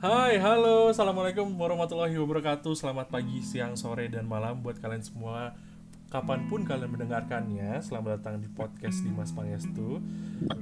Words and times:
Hai, 0.00 0.40
halo, 0.40 0.88
assalamualaikum 0.88 1.44
warahmatullahi 1.60 2.16
wabarakatuh. 2.16 2.72
Selamat 2.72 3.12
pagi, 3.12 3.44
siang, 3.44 3.76
sore, 3.76 4.08
dan 4.08 4.24
malam 4.24 4.64
buat 4.64 4.80
kalian 4.80 5.04
semua. 5.04 5.52
Kapan 6.08 6.48
pun 6.48 6.64
kalian 6.64 6.88
mendengarkannya, 6.88 7.84
selamat 7.84 8.16
datang 8.16 8.40
di 8.40 8.48
podcast 8.48 9.04
Dimas 9.04 9.28
Pangestu. 9.36 10.00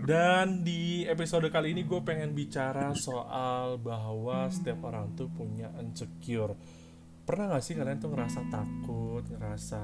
Dan 0.03 0.67
di 0.67 1.07
episode 1.07 1.47
kali 1.55 1.71
ini 1.71 1.87
gue 1.87 2.03
pengen 2.03 2.35
bicara 2.35 2.91
soal 2.99 3.79
bahwa 3.79 4.51
setiap 4.51 4.83
orang 4.91 5.15
tuh 5.15 5.31
punya 5.31 5.71
insecure. 5.79 6.59
Pernah 7.23 7.55
gak 7.55 7.63
sih 7.63 7.79
kalian 7.79 8.03
tuh 8.03 8.11
ngerasa 8.11 8.43
takut, 8.51 9.23
ngerasa 9.23 9.83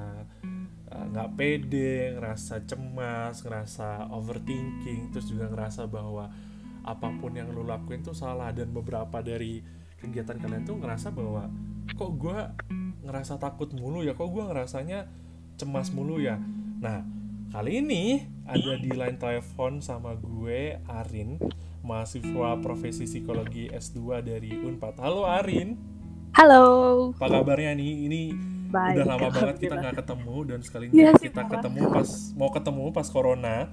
eh, 0.90 1.04
nggak 1.14 1.28
uh, 1.30 1.34
pede, 1.38 2.10
ngerasa 2.18 2.66
cemas, 2.66 3.38
ngerasa 3.46 4.10
overthinking, 4.10 5.14
terus 5.14 5.30
juga 5.30 5.46
ngerasa 5.46 5.86
bahwa 5.86 6.26
apa 6.84 7.08
pun 7.16 7.32
yang 7.32 7.50
lo 7.50 7.64
lakuin 7.64 8.04
tuh 8.04 8.14
salah. 8.14 8.52
Dan 8.52 8.70
beberapa 8.70 9.24
dari 9.24 9.64
kegiatan 9.98 10.36
kalian 10.36 10.68
tuh 10.68 10.76
ngerasa 10.78 11.10
bahwa 11.10 11.48
kok 11.96 12.12
gue 12.20 12.38
ngerasa 13.04 13.40
takut 13.40 13.72
mulu 13.72 14.04
ya? 14.04 14.12
Kok 14.12 14.28
gue 14.28 14.44
ngerasanya 14.52 15.08
cemas 15.56 15.90
mulu 15.90 16.20
ya? 16.20 16.36
Nah 16.80 17.02
kali 17.50 17.80
ini 17.80 18.26
ada 18.44 18.76
di 18.76 18.90
line 18.92 19.16
telepon 19.16 19.78
sama 19.80 20.12
gue 20.18 20.78
Arin 20.84 21.40
mahasiswa 21.84 22.58
profesi 22.64 23.04
psikologi 23.04 23.68
S2 23.68 24.24
dari 24.24 24.56
Unpad. 24.56 25.00
Halo 25.00 25.28
Arin. 25.28 25.76
Halo. 26.34 26.64
Apa 27.14 27.40
kabarnya 27.40 27.76
nih? 27.78 27.92
Ini 28.08 28.22
Baik, 28.74 28.94
udah 28.98 29.06
lama 29.06 29.28
banget 29.30 29.56
kita 29.62 29.74
nggak 29.78 29.96
ketemu 30.02 30.36
dan 30.50 30.58
sekali 30.66 30.84
ini 30.90 31.06
sih, 31.14 31.30
kita 31.30 31.46
ketemu 31.46 31.94
pas 31.94 32.10
mau 32.34 32.50
ketemu 32.50 32.84
pas 32.90 33.06
corona 33.06 33.70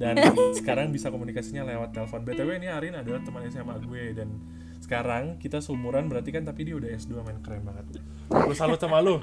dan 0.00 0.16
sekarang 0.56 0.88
bisa 0.96 1.12
komunikasinya 1.12 1.60
lewat 1.68 1.92
telepon. 1.92 2.24
Btw 2.24 2.56
ini 2.56 2.72
Arin 2.72 2.96
adalah 2.96 3.20
teman 3.20 3.44
SMA 3.52 3.76
gue. 3.84 4.16
Dan 4.16 4.32
sekarang 4.80 5.36
kita 5.36 5.60
seumuran 5.60 6.08
berarti 6.08 6.32
kan 6.32 6.48
tapi 6.48 6.64
dia 6.64 6.80
udah 6.80 6.88
S2 6.88 7.20
main 7.20 7.36
keren 7.44 7.60
banget. 7.68 8.00
Lu 8.32 8.56
salut 8.56 8.80
sama 8.80 9.04
lu? 9.04 9.20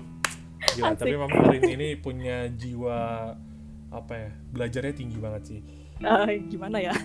Gila, 0.78 0.94
Asik. 0.94 1.02
tapi 1.02 1.18
memang 1.18 1.34
Arin 1.34 1.66
ini 1.66 1.98
punya 1.98 2.46
jiwa 2.54 3.34
apa 3.90 4.14
ya 4.14 4.30
belajarnya 4.54 4.94
tinggi 4.94 5.18
banget 5.18 5.44
sih. 5.50 5.60
Eh, 5.98 6.46
gimana 6.46 6.78
ya? 6.78 6.94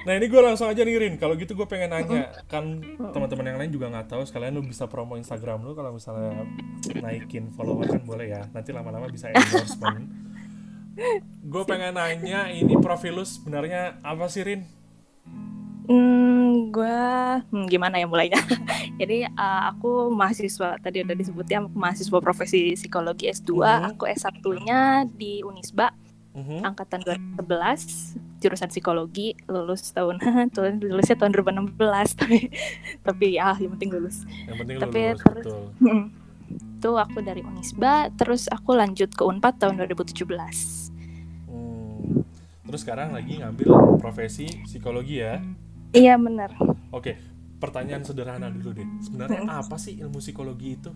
Nah 0.00 0.16
ini 0.16 0.32
gue 0.32 0.40
langsung 0.40 0.64
aja 0.64 0.80
nih 0.80 0.96
Rin. 0.96 1.14
Kalau 1.20 1.36
gitu 1.36 1.52
gue 1.52 1.68
pengen 1.68 1.92
nanya 1.92 2.32
Kan 2.48 2.80
teman-teman 3.12 3.52
yang 3.52 3.58
lain 3.60 3.68
juga 3.68 3.92
nggak 3.92 4.08
tahu 4.08 4.24
Sekalian 4.24 4.56
lu 4.56 4.64
bisa 4.64 4.88
promo 4.88 5.20
Instagram 5.20 5.60
lu 5.60 5.76
Kalau 5.76 5.92
misalnya 5.92 6.48
naikin 7.04 7.52
follower 7.52 7.84
kan 7.84 8.00
boleh 8.08 8.32
ya. 8.32 8.48
Nanti 8.48 8.72
lama-lama 8.72 9.12
bisa 9.12 9.28
endorsement 9.28 10.29
Gue 11.42 11.62
pengen 11.64 11.94
nanya 11.94 12.46
Ini 12.46 12.76
profil 12.78 13.14
lu 13.14 13.24
sebenarnya 13.24 13.98
apa 14.00 14.26
sih 14.26 14.42
Rin? 14.42 14.62
hmm, 15.86 16.70
gue 16.70 17.00
hmm, 17.44 17.66
gimana 17.66 17.96
ya 17.96 18.06
mulainya 18.06 18.38
jadi 19.00 19.26
eh, 19.26 19.62
aku 19.66 20.06
mahasiswa 20.08 20.78
tadi 20.78 21.02
udah 21.02 21.16
disebutnya 21.16 21.64
mahasiswa 21.64 22.18
profesi 22.20 22.74
psikologi 22.74 23.26
S2 23.26 23.50
Mhm. 23.50 23.84
aku 23.90 24.04
S1 24.06 24.34
nya 24.62 24.80
di 25.04 25.42
Unisba 25.42 25.90
Mhm. 26.30 26.62
angkatan 26.62 27.02
2011 27.02 28.14
jurusan 28.38 28.70
psikologi 28.70 29.34
lulus 29.46 29.90
tahun 29.90 30.22
tuh 30.54 30.70
lulusnya 30.78 31.18
tahun 31.18 31.34
2016 31.34 31.74
tapi 32.20 32.38
tapi 33.02 33.26
ya 33.34 33.56
yang 33.56 33.74
penting 33.74 33.90
lulus 33.90 34.22
Yang 34.46 34.56
penting 34.58 34.76
Tapi 34.78 35.00
lulus 35.02 35.18
terus- 35.20 35.42
betul 35.42 35.62
Hmm. 35.80 36.04
itu 36.50 36.90
aku 36.92 37.18
dari 37.20 37.42
Unisba 37.42 37.92
terus 38.12 38.46
aku 38.46 38.72
lanjut 38.72 39.10
ke 39.10 39.22
Unpad 39.22 39.58
tahun 39.58 39.74
2017 39.80 40.22
Hmm. 40.22 40.89
Terus 42.70 42.86
sekarang 42.86 43.10
lagi 43.10 43.42
ngambil 43.42 43.98
profesi 43.98 44.46
psikologi 44.62 45.18
ya 45.18 45.42
iya 45.90 46.14
bener 46.14 46.54
Oke, 46.94 47.18
pertanyaan 47.58 48.06
sederhana 48.06 48.46
dulu 48.46 48.70
deh 48.78 48.88
Sebenarnya 49.02 49.42
apa 49.46 49.74
sih 49.74 49.98
ilmu 49.98 50.22
psikologi 50.22 50.78
itu? 50.78 50.90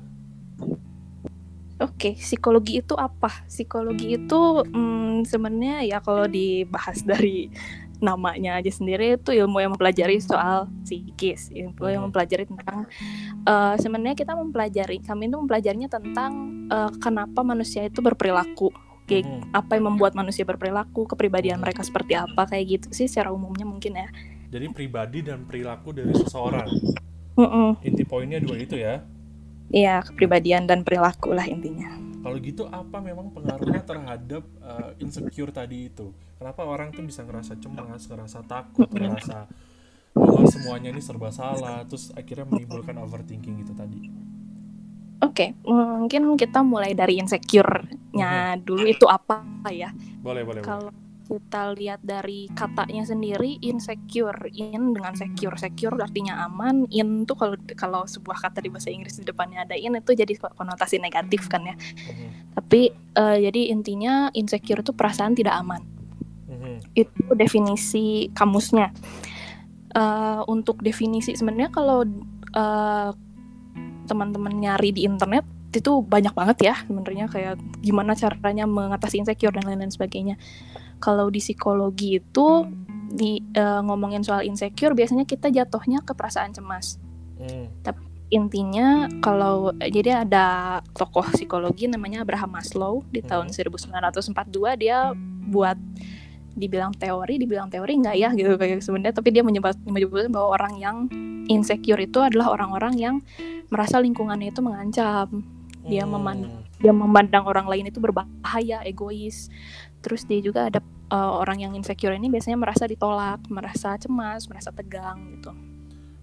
Oke, 1.82 2.15
psikologi 2.15 2.78
itu 2.78 2.94
apa? 2.94 3.43
Psikologi 3.50 4.15
itu 4.15 4.41
hmm, 4.62 5.26
sebenarnya 5.26 5.82
ya 5.82 5.98
kalau 5.98 6.31
dibahas 6.31 7.03
dari 7.10 7.50
namanya 7.98 8.60
aja 8.62 8.71
sendiri 8.71 9.19
itu 9.19 9.34
ilmu 9.34 9.59
yang 9.59 9.72
mempelajari 9.75 10.22
soal 10.22 10.71
psikis, 10.87 11.50
ilmu 11.50 11.82
yang 11.91 12.06
Hmm. 12.06 12.10
mempelajari 12.10 12.47
tentang 12.47 12.87
eh, 13.47 13.75
sebenarnya 13.81 14.16
kita 14.19 14.32
mempelajari, 14.38 15.03
kami 15.03 15.27
itu 15.31 15.37
mempelajarinya 15.41 15.91
tentang 15.91 16.32
eh, 16.71 16.91
kenapa 17.03 17.43
manusia 17.43 17.82
itu 17.87 17.98
berperilaku, 18.04 18.71
kayak 19.04 19.25
Mhm. 19.25 19.41
apa 19.53 19.76
yang 19.76 19.84
membuat 19.92 20.16
manusia 20.16 20.44
berperilaku, 20.44 21.04
kepribadian 21.04 21.60
Hmm. 21.60 21.69
mereka 21.69 21.84
seperti 21.84 22.16
apa, 22.16 22.48
kayak 22.48 22.65
gitu 22.81 22.88
sih 22.92 23.06
secara 23.06 23.31
umumnya 23.31 23.69
mungkin 23.69 23.94
ya. 23.94 24.09
Jadi 24.48 24.66
pribadi 24.70 25.19
dan 25.20 25.42
perilaku 25.44 25.91
dari 25.91 26.15
seseorang 26.15 26.70
Mm-mm. 27.34 27.82
Inti 27.82 28.06
poinnya 28.06 28.38
dua 28.38 28.54
itu 28.54 28.78
ya 28.78 29.03
Iya, 29.75 30.06
kepribadian 30.06 30.70
dan 30.70 30.87
perilaku 30.87 31.34
lah 31.34 31.50
intinya. 31.50 31.98
Kalau 32.22 32.37
gitu 32.38 32.62
apa 32.70 33.03
memang 33.03 33.34
pengaruhnya 33.34 33.82
terhadap 33.82 34.47
uh, 34.62 34.94
insecure 35.03 35.50
tadi 35.50 35.91
itu? 35.91 36.15
Kenapa 36.38 36.62
orang 36.62 36.94
tuh 36.94 37.03
bisa 37.03 37.26
ngerasa 37.26 37.59
cemas, 37.59 38.06
ngerasa 38.06 38.47
takut, 38.47 38.86
ngerasa 38.86 39.50
bahwa 40.15 40.47
semuanya 40.47 40.94
ini 40.94 41.03
serba 41.03 41.34
salah, 41.34 41.82
terus 41.82 42.15
akhirnya 42.15 42.47
menimbulkan 42.47 42.94
overthinking 42.97 43.66
gitu 43.66 43.75
tadi? 43.75 43.98
Oke, 45.22 45.54
mungkin 45.64 46.34
kita 46.34 46.60
mulai 46.66 46.92
dari 46.92 47.16
insecure-nya 47.22 48.58
dulu 48.60 48.84
itu 48.84 49.06
apa 49.06 49.44
ya? 49.70 49.94
Boleh, 50.20 50.42
boleh. 50.42 50.60
Kalau 50.60 50.91
kita 51.25 51.72
lihat 51.72 52.04
dari 52.04 52.52
katanya 52.52 53.00
sendiri 53.08 53.56
insecure, 53.64 54.44
in 54.53 54.92
dengan 54.92 55.16
secure, 55.16 55.56
secure 55.56 55.97
artinya 55.97 56.44
aman, 56.44 56.84
in 56.92 57.24
tuh 57.24 57.32
kalau 57.32 57.56
kalau 57.74 58.03
sebuah 58.04 58.44
kata 58.44 58.60
di 58.60 58.69
bahasa 58.69 58.92
Inggris 58.92 59.16
di 59.16 59.24
depannya 59.24 59.64
ada 59.64 59.72
in 59.72 59.97
itu 59.97 60.12
jadi 60.12 60.36
konotasi 60.36 61.00
negatif 61.00 61.48
kan 61.48 61.64
ya. 61.64 61.72
Mhm, 61.72 62.28
Tapi 62.60 62.92
eh, 62.92 63.36
jadi 63.41 63.72
intinya 63.72 64.28
insecure 64.36 64.84
itu 64.84 64.92
perasaan 64.92 65.32
tidak 65.32 65.56
aman. 65.56 65.80
mhm, 66.44 66.92
Itu 66.92 67.32
definisi 67.32 68.28
kamusnya. 68.36 68.92
Eh, 69.97 70.41
untuk 70.44 70.84
definisi 70.84 71.32
sebenarnya 71.32 71.72
kalau 71.72 72.04
eh, 72.53 73.10
teman-teman 74.04 74.53
nyari 74.53 74.92
di 74.92 75.04
internet 75.09 75.44
itu 75.75 76.06
banyak 76.06 76.31
banget 76.38 76.59
ya 76.70 76.75
sebenarnya 76.87 77.26
kayak 77.26 77.59
gimana 77.82 78.15
caranya 78.15 78.62
mengatasi 78.62 79.19
insecure 79.19 79.50
dan 79.50 79.66
lain-lain 79.66 79.91
sebagainya. 79.91 80.38
Kalau 81.03 81.28
di 81.28 81.42
psikologi 81.42 82.22
itu 82.22 82.47
di 83.15 83.42
eh, 83.42 83.81
ngomongin 83.82 84.22
soal 84.22 84.47
insecure 84.47 84.94
biasanya 84.94 85.26
kita 85.26 85.50
jatuhnya 85.50 86.03
ke 86.06 86.15
perasaan 86.15 86.54
cemas. 86.54 87.03
mhm, 87.42 87.75
Intinya 88.32 89.06
kalau 89.22 89.70
jadi 89.78 90.26
ada 90.26 90.81
tokoh 90.97 91.22
psikologi 91.36 91.86
namanya 91.86 92.26
Abraham 92.26 92.59
Maslow 92.59 93.06
di 93.15 93.22
tahun 93.22 93.53
Mhm. 93.53 93.54
1942 93.54 94.75
dia 94.75 95.15
buat 95.47 95.78
dibilang 96.54 96.91
teori, 96.94 97.38
dibilang 97.38 97.71
teori 97.71 97.94
enggak 97.94 98.16
ya 98.19 98.34
gitu 98.34 98.59
kayak 98.59 98.82
sebenarnya 98.82 99.15
tapi 99.15 99.31
dia 99.31 99.47
menyebut 99.47 99.78
menyebutkan 99.86 100.34
bahwa 100.34 100.54
orang 100.54 100.75
yang 100.78 100.97
insecure 101.49 102.00
itu 102.00 102.21
adalah 102.21 102.53
orang-orang 102.53 102.94
yang 102.97 103.16
merasa 103.69 104.00
lingkungannya 104.00 104.53
itu 104.53 104.60
mengancam. 104.60 105.44
Dia 105.84 106.09
mhm. 106.09 106.12
memandang 106.12 106.65
dia 106.75 106.93
memandang 106.93 107.44
orang 107.49 107.65
lain 107.65 107.88
itu 107.88 108.03
berbahaya, 108.03 108.84
egois. 108.84 109.49
Terus 110.04 110.28
dia 110.28 110.41
juga 110.44 110.69
ada 110.69 110.84
uh, 111.09 111.41
orang 111.41 111.65
yang 111.65 111.72
insecure 111.72 112.12
ini 112.12 112.28
biasanya 112.28 112.60
merasa 112.60 112.84
ditolak, 112.84 113.41
merasa 113.49 113.97
cemas, 113.97 114.44
merasa 114.50 114.69
tegang 114.69 115.38
gitu. 115.38 115.53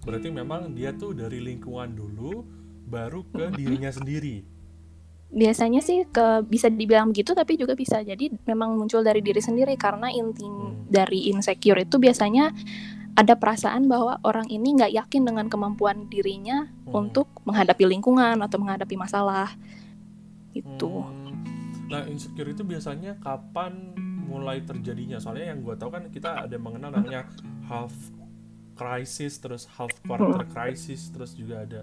Berarti 0.06 0.30
memang 0.34 0.74
dia 0.74 0.94
tuh 0.94 1.14
dari 1.14 1.42
lingkungan 1.42 1.94
dulu, 1.94 2.46
baru 2.90 3.26
ke 3.30 3.54
dirinya 3.54 3.90
sendiri. 3.90 4.46
Biasanya 5.32 5.80
sih 5.80 6.04
ke 6.12 6.44
bisa 6.44 6.68
dibilang 6.68 7.16
begitu 7.16 7.32
tapi 7.32 7.56
juga 7.56 7.72
bisa 7.72 8.04
jadi 8.04 8.28
memang 8.44 8.76
muncul 8.76 9.00
dari 9.00 9.24
diri 9.24 9.40
sendiri 9.40 9.80
karena 9.80 10.12
inti 10.12 10.44
Hmm. 10.44 10.92
dari 10.92 11.32
insecure 11.32 11.80
itu 11.88 11.96
biasanya 11.96 12.52
ada 13.16 13.36
perasaan 13.36 13.92
bahwa 13.92 14.18
orang 14.24 14.48
ini 14.48 14.78
nggak 14.78 14.94
yakin 14.96 15.28
dengan 15.28 15.52
kemampuan 15.52 16.08
dirinya 16.08 16.72
Mhm. 16.88 16.94
untuk 16.96 17.28
menghadapi 17.44 17.84
lingkungan 17.84 18.40
atau 18.40 18.58
menghadapi 18.58 18.96
masalah 18.96 19.52
itu. 20.56 20.90
Hmm. 20.90 21.36
Nah, 21.92 22.08
insecure 22.08 22.48
itu 22.48 22.64
biasanya 22.64 23.20
kapan 23.20 23.92
mulai 24.24 24.64
terjadinya? 24.64 25.20
Soalnya 25.20 25.52
yang 25.52 25.60
gue 25.60 25.76
tahu 25.76 25.92
kan 25.92 26.08
kita 26.08 26.48
ada 26.48 26.56
mengenal 26.56 26.96
namanya 26.96 27.28
half 27.68 27.92
crisis, 28.74 29.38
terus 29.38 29.68
half 29.78 29.92
quarter 30.04 30.44
crisis, 30.48 31.12
terus 31.12 31.34
juga 31.34 31.64
ada 31.64 31.82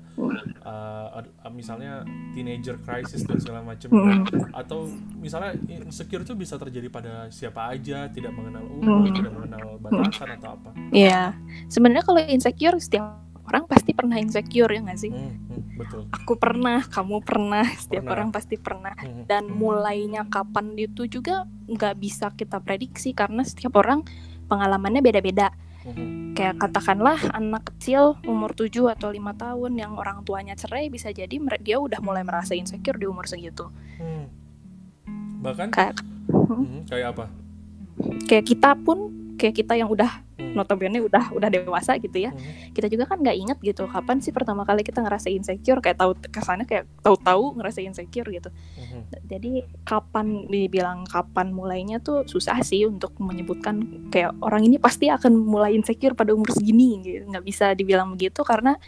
uh, 0.65 1.23
uh, 1.23 1.51
misalnya 1.51 2.03
teenager 2.33 2.77
crisis 2.83 3.23
dan 3.23 3.39
segala 3.39 3.63
macam. 3.63 3.89
Hmm. 3.91 4.25
Atau 4.53 4.91
misalnya 5.17 5.55
insecure 5.69 6.23
itu 6.23 6.35
bisa 6.35 6.59
terjadi 6.59 6.89
pada 6.89 7.13
siapa 7.29 7.71
aja, 7.71 8.09
tidak 8.09 8.33
mengenal 8.35 8.65
umur, 8.67 9.07
Hmm. 9.09 9.15
tidak 9.15 9.33
mengenal 9.33 9.65
batasan 9.79 10.29
atau 10.37 10.51
apa. 10.59 10.71
Iya, 10.91 11.37
sebenarnya 11.67 12.05
kalau 12.05 12.21
insecure 12.25 12.77
setiap 12.81 13.21
orang 13.49 13.65
pasti 13.65 13.97
pernah 13.97 14.21
insecure 14.21 14.69
ya 14.69 14.81
nggak 14.85 15.01
sih? 15.01 15.09
Hmm, 15.09 15.41
hmm, 15.49 15.63
betul. 15.81 16.03
Aku 16.13 16.37
pernah, 16.37 16.85
kamu 16.85 17.25
pernah, 17.25 17.65
setiap 17.81 18.05
Pernah. 18.05 18.13
orang 18.13 18.29
pasti 18.29 18.57
pernah. 18.61 18.93
Hmm, 19.01 19.25
Dan 19.25 19.49
mulainya 19.49 20.29
kapan 20.29 20.77
itu 20.77 21.09
juga 21.09 21.49
nggak 21.65 21.95
bisa 21.97 22.29
kita 22.37 22.61
prediksi 22.61 23.17
karena 23.17 23.41
setiap 23.45 23.73
orang 23.81 24.05
pengalamannya 24.49 25.01
beda-beda. 25.01 25.49
Mhm. 25.87 26.35
Kayak 26.35 26.59
katakanlah 26.59 27.19
anak 27.35 27.71
kecil 27.75 28.19
umur 28.27 28.55
7 28.55 28.91
atau 28.91 29.15
lima 29.15 29.35
tahun 29.35 29.79
yang 29.79 29.95
orang 29.95 30.27
tuanya 30.27 30.59
cerai 30.59 30.91
bisa 30.91 31.15
jadi 31.15 31.39
dia 31.63 31.79
udah 31.79 32.03
mulai 32.03 32.27
merasa 32.27 32.59
insecure 32.59 32.99
di 32.99 33.07
umur 33.07 33.27
segitu. 33.31 33.71
Hmm. 33.99 34.27
Bahkan 35.43 35.71
Kayak 35.71 36.03
Mhm, 36.29 36.91
kayak 36.91 37.07
apa? 37.15 37.25
kayak 38.29 38.45
kita 38.47 38.71
pun 38.79 38.99
kayak 39.41 39.55
kita 39.59 39.75
yang 39.79 39.89
udah 39.89 40.23
Hmm. 40.49 40.57
notabene 40.57 40.99
udah 41.05 41.31
udah 41.37 41.49
dewasa 41.53 42.01
gitu 42.01 42.25
ya. 42.25 42.33
Mhm. 42.33 42.73
Kita 42.73 42.87
juga 42.89 43.05
kan 43.05 43.21
nggak 43.21 43.37
inget 43.37 43.59
gitu 43.61 43.85
kapan 43.85 44.19
sih 44.25 44.33
pertama 44.33 44.65
kali 44.65 44.81
kita 44.81 45.05
ngerasa 45.05 45.29
insecure 45.29 45.85
kayak 45.85 46.01
tahu 46.01 46.17
kesannya 46.33 46.65
kayak 46.65 46.85
tahu-tahu 47.05 47.61
ngerasa 47.61 47.85
insecure 47.85 48.29
gitu. 48.33 48.51
Mhm. 48.51 49.01
Jadi 49.29 49.53
kapan 49.85 50.49
dibilang 50.49 51.05
kapan 51.05 51.53
mulainya 51.53 52.01
tuh 52.01 52.25
susah 52.25 52.61
sih 52.65 52.89
untuk 52.89 53.13
menyebutkan 53.21 54.09
kayak 54.09 54.33
orang 54.41 54.65
ini 54.65 54.81
pasti 54.81 55.13
akan 55.13 55.37
mulai 55.37 55.77
insecure 55.77 56.17
pada 56.17 56.33
umur 56.33 56.51
segini 56.51 57.01
gitu. 57.05 57.25
nggak 57.29 57.45
bisa 57.45 57.77
dibilang 57.77 58.17
begitu 58.17 58.41
karena 58.41 58.81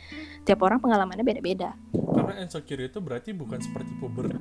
tiap 0.49 0.65
orang 0.65 0.81
pengalamannya 0.81 1.23
beda-beda. 1.23 1.77
Karena 2.31 2.43
insecure 2.43 2.83
itu 2.83 2.99
berarti 2.99 3.31
bukan 3.33 3.59
seperti 3.59 3.93
puberti 3.97 4.39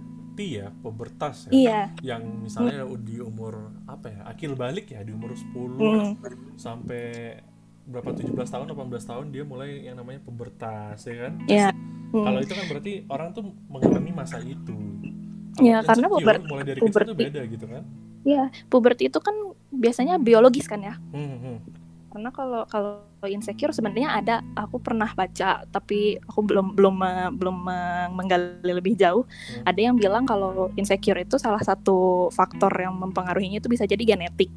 ya, 0.55 0.69
pubertas 0.71 1.35
ya. 1.45 1.51
Iya. 1.51 1.81
Yang 2.05 2.21
misalnya 2.39 2.77
di 2.95 3.17
umur 3.17 3.53
apa 3.85 4.07
ya? 4.07 4.21
Akil 4.25 4.53
balik 4.53 4.89
ya 4.89 5.01
di 5.01 5.11
umur 5.11 5.33
10 5.33 5.75
Mm. 5.75 6.09
sampai 6.55 7.03
berapa 7.83 8.13
17 8.13 8.29
tahun 8.47 8.69
18 8.69 8.77
tahun 9.03 9.25
dia 9.29 9.41
mulai 9.41 9.83
yang 9.83 9.97
namanya 9.97 10.21
pubertas 10.21 11.01
ya 11.01 11.15
kan? 11.19 11.33
Iya. 11.43 11.69
Mm. 12.09 12.23
Kalau 12.23 12.39
itu 12.39 12.53
kan 12.53 12.65
berarti 12.67 12.93
orang 13.05 13.29
tuh 13.31 13.43
mengalami 13.65 14.11
masa 14.11 14.37
itu. 14.39 14.77
Iya, 15.59 15.83
karena 15.83 16.07
insecure, 16.07 16.23
puber- 16.23 16.45
mulai 16.45 16.63
dari 16.63 16.79
kecil 16.79 16.87
itu 16.87 16.93
puberti. 16.93 17.23
beda 17.25 17.41
gitu 17.45 17.65
kan? 17.65 17.83
Iya, 18.19 18.43
puberti 18.65 19.03
itu 19.07 19.19
kan 19.19 19.35
biasanya 19.69 20.15
biologis 20.17 20.65
kan 20.65 20.79
ya. 20.79 20.95
Hmm, 21.09 21.35
hmm. 21.35 21.57
Karena 22.09 22.29
kalau 22.33 22.65
kalau 22.65 23.05
insecure 23.29 23.69
sebenarnya 23.69 24.17
ada 24.17 24.35
aku 24.57 24.81
pernah 24.81 25.11
baca 25.13 25.61
tapi 25.69 26.17
aku 26.25 26.39
belum 26.41 26.73
belum 26.73 26.95
belum 27.37 27.57
me- 27.61 28.09
menggali 28.17 28.73
lebih 28.73 28.97
jauh. 28.97 29.23
Hmm. 29.25 29.69
Ada 29.69 29.79
yang 29.91 29.95
bilang 29.95 30.25
kalau 30.25 30.73
insecure 30.73 31.21
itu 31.21 31.37
salah 31.37 31.61
satu 31.61 32.29
faktor 32.33 32.73
yang 32.73 32.97
mempengaruhinya 32.97 33.61
itu 33.61 33.69
bisa 33.69 33.85
jadi 33.85 34.01
genetik. 34.15 34.51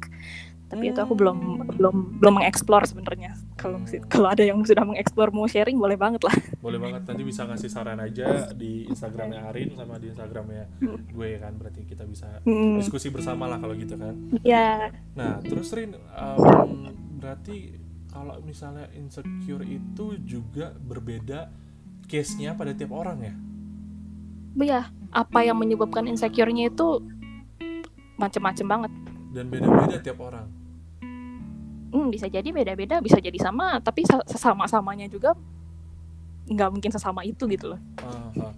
Tapi 0.73 0.89
itu 0.89 0.99
aku 0.99 1.13
belum 1.13 1.37
belum 1.77 1.95
belum 2.17 2.33
mengeksplor 2.41 2.89
sebenarnya. 2.89 3.37
Kalau 3.53 3.77
Hmm. 3.77 4.09
kalau 4.09 4.27
ada 4.33 4.41
yang 4.41 4.57
sudah 4.65 4.81
mengeksplor 4.81 5.29
mau 5.29 5.45
sharing 5.45 5.77
boleh 5.77 5.93
banget 5.93 6.25
lah. 6.25 6.33
Boleh 6.59 6.81
banget 6.81 7.05
nanti 7.05 7.21
bisa 7.21 7.45
ngasih 7.45 7.69
saran 7.69 8.01
aja 8.01 8.49
di 8.57 8.89
Instagramnya 8.89 9.53
Arin 9.53 9.77
sama 9.77 10.01
di 10.01 10.09
Instagramnya 10.09 10.65
Hmm. 10.81 10.97
gue 11.05 11.29
kan 11.37 11.53
berarti 11.55 11.85
kita 11.85 12.03
bisa 12.09 12.41
Hmm, 12.41 12.81
diskusi 12.81 13.13
bersama 13.13 13.45
lah 13.45 13.61
kalau 13.61 13.77
gitu 13.77 13.93
kan. 13.93 14.17
Iya. 14.41 14.89
Nah, 15.13 15.37
terus 15.39 15.69
Rin, 15.71 15.93
um, 15.93 16.89
berarti 17.21 17.77
kalau 18.09 18.41
misalnya 18.41 18.89
insecure 18.93 19.65
itu 19.65 20.17
juga 20.21 20.73
berbeda 20.73 21.49
case-nya 22.05 22.53
pada 22.53 22.73
tiap 22.73 22.93
orang 22.93 23.17
ya? 23.21 23.33
Iya, 24.53 24.81
apa 25.09 25.39
yang 25.41 25.57
menyebabkan 25.57 26.05
insecure-nya 26.05 26.69
itu 26.69 27.01
macem-macem 28.17 28.65
banget. 28.69 28.91
Dan 29.33 29.49
beda-beda 29.49 29.97
tiap 29.97 30.21
orang. 30.21 30.45
Hmm, 31.93 32.09
bisa 32.09 32.25
jadi 32.25 32.49
beda-beda, 32.49 32.97
bisa 32.99 33.21
jadi 33.21 33.37
sama, 33.37 33.77
tapi 33.77 34.01
sa- 34.03 34.25
sesama-samanya 34.25 35.05
juga 35.05 35.37
nggak 36.43 36.69
mungkin 36.73 36.91
sesama 36.91 37.21
itu 37.23 37.45
gitu 37.47 37.71
loh. 37.71 37.79
Aha. 38.01 38.49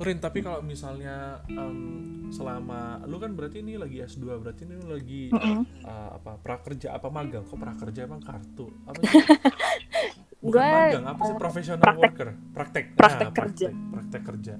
Rin, 0.00 0.16
tapi 0.16 0.40
kalau 0.40 0.64
misalnya 0.64 1.44
um, 1.52 2.32
selama 2.32 3.04
lu 3.04 3.20
kan 3.20 3.36
berarti 3.36 3.60
ini 3.60 3.76
lagi 3.76 4.00
S2, 4.00 4.40
berarti 4.40 4.64
ini 4.64 4.80
lagi 4.80 5.22
Mm-mm. 5.28 5.60
uh, 5.84 6.16
apa 6.16 6.40
prakerja 6.40 6.96
apa 6.96 7.12
magang? 7.12 7.44
Kok 7.44 7.58
prakerja 7.60 8.08
emang 8.08 8.24
kartu? 8.24 8.72
Apa 8.88 8.96
sih? 9.04 9.20
Bukan 10.40 10.56
Gue, 10.56 10.72
magang, 10.72 11.04
apa 11.04 11.20
sih 11.20 11.36
professional 11.36 11.84
praktek. 11.84 12.00
worker? 12.00 12.28
Praktek. 12.56 12.84
Praktek 12.96 13.28
Nah, 13.28 13.36
kerja. 13.36 13.68
Praktek, 13.68 13.92
praktek 13.92 14.22
kerja. 14.24 14.54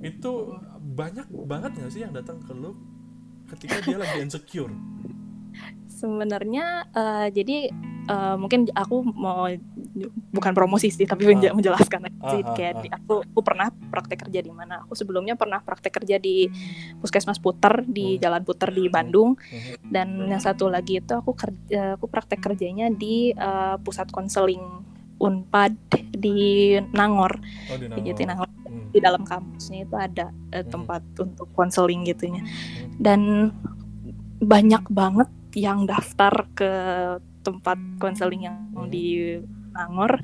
Itu 0.00 0.32
banyak 0.80 1.26
banget 1.44 1.70
nggak 1.76 1.92
sih 1.92 2.00
yang 2.00 2.16
datang 2.16 2.40
ke 2.40 2.56
lu 2.56 2.72
ketika 3.52 3.84
dia 3.84 4.00
lagi 4.00 4.16
insecure? 4.24 4.72
Sebenarnya 5.96 6.64
eh, 6.86 7.26
jadi 7.32 7.72
eh, 8.06 8.36
mungkin 8.36 8.68
aku 8.70 9.00
mau 9.08 9.48
bukan 10.28 10.52
promosi 10.52 10.88
sih, 10.88 11.02
tapi 11.02 11.24
menja- 11.24 11.50
menjelaskan 11.50 12.04
aja 12.04 12.20
sih 12.28 12.42
kayak 12.44 12.70
ah. 12.70 12.80
di- 12.80 12.92
aku 12.92 13.24
aku 13.24 13.40
pernah 13.40 13.72
praktek 13.72 14.18
kerja 14.22 14.38
di 14.38 14.52
mana. 14.52 14.84
Aku 14.84 14.92
sebelumnya 14.92 15.34
pernah 15.34 15.58
praktek 15.58 15.96
kerja 15.96 16.16
di 16.16 16.46
Puskesmas 16.96 17.40
Puter 17.40 17.80
di 17.82 18.14
Hmm. 18.14 18.20
Jalan 18.20 18.42
Puter 18.44 18.68
di 18.70 18.86
Bandung 18.86 19.34
Mhm. 19.34 19.88
dan 19.88 20.08
yang 20.26 20.38
satu 20.38 20.68
lagi 20.68 21.00
itu 21.00 21.12
aku 21.12 21.32
kerja 21.32 21.96
aku 21.96 22.06
praktek 22.06 22.44
kerjanya 22.44 22.86
di 22.88 23.32
eh, 23.32 23.76
pusat 23.80 24.12
konseling 24.12 24.60
Unpad 25.16 25.72
di 26.12 26.36
Nangor. 26.92 27.40
Oh, 27.66 27.76
di 27.80 27.88
Nangor. 27.88 28.20
Nangor 28.22 28.48
Hmm. 28.66 28.92
di 28.92 29.00
dalam 29.00 29.22
kampusnya 29.22 29.78
itu 29.82 29.96
ada 29.96 30.28
eh, 30.52 30.60
Hmm. 30.60 30.68
tempat 30.68 31.00
untuk 31.16 31.48
konseling 31.50 32.04
gitunya. 32.04 32.44
Hmm. 32.44 33.00
Dan 33.00 33.20
banyak 34.36 34.84
banget 34.86 35.32
yang 35.56 35.88
daftar 35.88 36.44
ke 36.52 36.72
tempat 37.40 37.80
konseling 37.96 38.44
yang 38.44 38.58
Hmm. 38.76 38.92
di 38.92 39.40
Nangor 39.72 40.20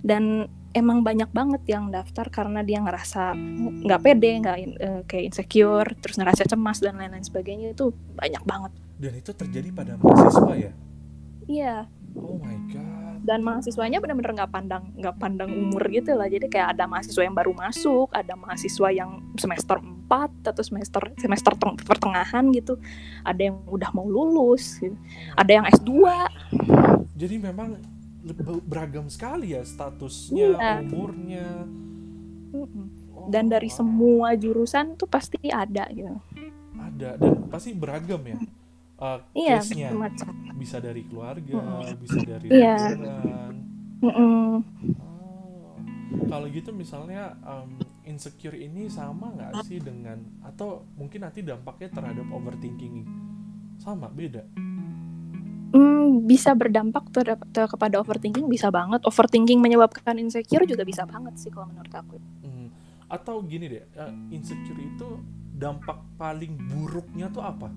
dan 0.00 0.48
emang 0.72 1.04
banyak 1.04 1.28
banget 1.28 1.62
yang 1.68 1.92
daftar 1.92 2.32
karena 2.32 2.64
dia 2.64 2.80
ngerasa 2.80 3.36
nggak 3.84 4.00
pede, 4.00 4.40
nggak 4.40 4.56
in- 4.58 4.78
eh, 4.80 5.00
kayak 5.04 5.24
insecure, 5.28 5.88
terus 6.00 6.16
ngerasa 6.16 6.48
cemas 6.48 6.80
dan 6.80 6.96
lain-lain 6.96 7.20
sebagainya 7.20 7.76
itu 7.76 7.92
banyak 8.16 8.40
banget. 8.42 8.72
Dan 8.96 9.12
itu 9.12 9.30
terjadi 9.36 9.68
pada 9.68 10.00
mahasiswa 10.00 10.54
ya? 10.56 10.72
Iya, 11.44 11.76
Oh 12.16 12.40
my 12.40 12.56
god. 12.72 13.20
dan 13.22 13.40
mahasiswanya 13.44 14.00
benar-benar 14.00 14.32
nggak 14.34 14.52
pandang 14.52 14.84
nggak 14.96 15.16
pandang 15.20 15.50
umur 15.52 15.84
gitu 15.92 16.16
lah. 16.16 16.26
Jadi 16.26 16.48
kayak 16.48 16.74
ada 16.74 16.88
mahasiswa 16.88 17.22
yang 17.22 17.36
baru 17.36 17.52
masuk, 17.52 18.08
ada 18.10 18.32
mahasiswa 18.34 18.88
yang 18.90 19.20
semester 19.36 19.76
4 20.12 20.44
atau 20.44 20.60
semester 20.60 21.00
semester 21.16 21.52
teng- 21.54 21.80
pertengahan 21.80 22.44
gitu. 22.50 22.76
Ada 23.22 23.48
yang 23.48 23.64
udah 23.66 23.90
mau 23.90 24.04
lulus, 24.04 24.76
gitu. 24.76 24.92
ada 25.32 25.48
yang 25.50 25.64
S2. 25.66 25.90
Jadi 27.14 27.34
memang 27.38 27.80
beragam 28.62 29.08
sekali 29.08 29.50
ya 29.50 29.62
statusnya, 29.62 30.52
Iya. 30.52 30.72
umurnya. 30.84 31.48
Oh, 32.52 32.68
Dan 33.24 33.48
dari 33.48 33.66
semua 33.66 34.34
jurusan 34.34 34.94
tuh 34.94 35.06
pasti 35.06 35.40
ada 35.46 35.88
gitu. 35.88 36.12
ada 36.74 37.16
dan 37.16 37.48
pasti 37.48 37.72
beragam 37.72 38.20
ya. 38.20 38.36
Uh, 38.96 39.18
Iya, 39.32 39.58
case-nya 39.58 39.90
macam. 39.90 40.30
bisa 40.54 40.78
dari 40.78 41.02
keluarga, 41.02 41.58
bisa 41.96 42.20
dari 42.20 42.46
Iya. 42.48 42.74
lingkungan. 42.76 43.54
Mm-mm. 43.98 44.46
Oh. 45.00 45.74
Kalau 46.28 46.46
gitu 46.46 46.70
misalnya 46.70 47.34
um, 47.42 47.78
insecure 48.12 48.54
ini 48.60 48.92
sama 48.92 49.32
nggak 49.32 49.64
sih 49.64 49.80
dengan 49.80 50.20
atau 50.44 50.84
mungkin 51.00 51.24
nanti 51.24 51.40
dampaknya 51.40 51.88
terhadap 51.88 52.28
overthinking 52.28 53.08
sama 53.80 54.12
beda? 54.12 54.44
Hmm, 55.72 56.28
bisa 56.28 56.52
berdampak 56.52 57.08
terhadap- 57.08 57.48
ter- 57.48 57.70
kepada 57.72 57.96
overthinking 58.04 58.44
bisa 58.52 58.68
banget. 58.68 59.00
Overthinking 59.08 59.56
menyebabkan 59.56 60.20
insecure 60.20 60.68
juga 60.68 60.84
bisa 60.84 61.08
banget 61.08 61.40
sih 61.40 61.48
kalau 61.48 61.72
menurut 61.72 61.94
aku. 61.96 62.20
Hmm. 62.44 62.68
Atau 63.08 63.40
gini 63.48 63.72
deh, 63.72 63.84
uh, 63.96 64.12
insecure 64.28 64.76
itu 64.76 65.08
dampak 65.56 65.96
paling 66.20 66.52
buruknya 66.68 67.32
tuh 67.32 67.40
apa? 67.40 67.72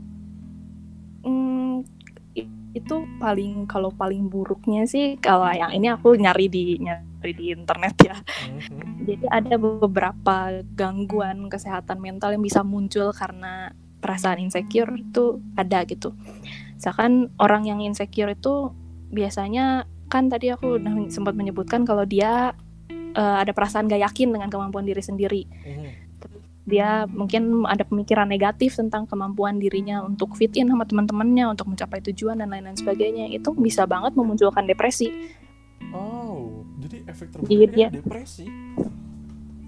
Hmm, 1.23 1.87
itu 2.75 2.95
paling 3.23 3.63
kalau 3.71 3.87
paling 3.87 4.27
buruknya 4.27 4.83
sih 4.83 5.15
kalau 5.15 5.47
yang 5.47 5.71
ini 5.71 5.87
aku 5.87 6.19
nyari 6.19 6.51
di 6.51 6.75
nyari 6.83 7.14
di 7.33 7.55
internet 7.55 7.95
ya. 8.03 8.15
Mhm. 8.19 9.07
Jadi 9.07 9.25
ada 9.31 9.55
beberapa 9.57 10.61
gangguan 10.75 11.49
kesehatan 11.49 11.97
mental 11.97 12.35
yang 12.35 12.43
bisa 12.43 12.61
muncul 12.61 13.09
karena 13.15 13.73
perasaan 14.03 14.37
insecure 14.37 14.93
itu 14.93 15.41
ada 15.57 15.81
gitu. 15.89 16.13
Misalkan 16.77 17.33
orang 17.41 17.65
yang 17.65 17.79
insecure 17.81 18.35
itu 18.35 18.69
biasanya 19.09 19.89
kan 20.11 20.29
tadi 20.29 20.53
aku 20.53 20.77
udah 20.77 21.09
sempat 21.09 21.33
menyebutkan 21.33 21.87
kalau 21.87 22.05
dia 22.05 22.53
eh, 22.91 23.37
ada 23.41 23.49
perasaan 23.55 23.89
gak 23.89 24.03
yakin 24.11 24.35
dengan 24.35 24.51
kemampuan 24.51 24.85
diri 24.85 25.01
sendiri. 25.01 25.47
Mhm. 25.47 26.05
Dia 26.65 27.05
mungkin 27.05 27.61
ada 27.69 27.85
pemikiran 27.85 28.25
negatif 28.25 28.73
tentang 28.73 29.05
kemampuan 29.05 29.61
dirinya 29.61 30.01
untuk 30.01 30.33
fit 30.33 30.49
in 30.57 30.65
sama 30.65 30.89
teman-temannya, 30.89 31.53
untuk 31.53 31.69
mencapai 31.69 32.01
tujuan 32.09 32.41
dan 32.41 32.49
lain-lain 32.49 32.73
sebagainya. 32.73 33.29
Itu 33.29 33.53
bisa 33.53 33.85
banget 33.85 34.17
memunculkan 34.17 34.65
depresi. 34.65 35.13
Oh, 35.93 36.24
jadi 36.77 36.97
efek 37.05 37.27
Iya, 37.27 37.33
terburuknya 37.35 37.77
iya. 37.77 37.89
depresi. 37.91 38.45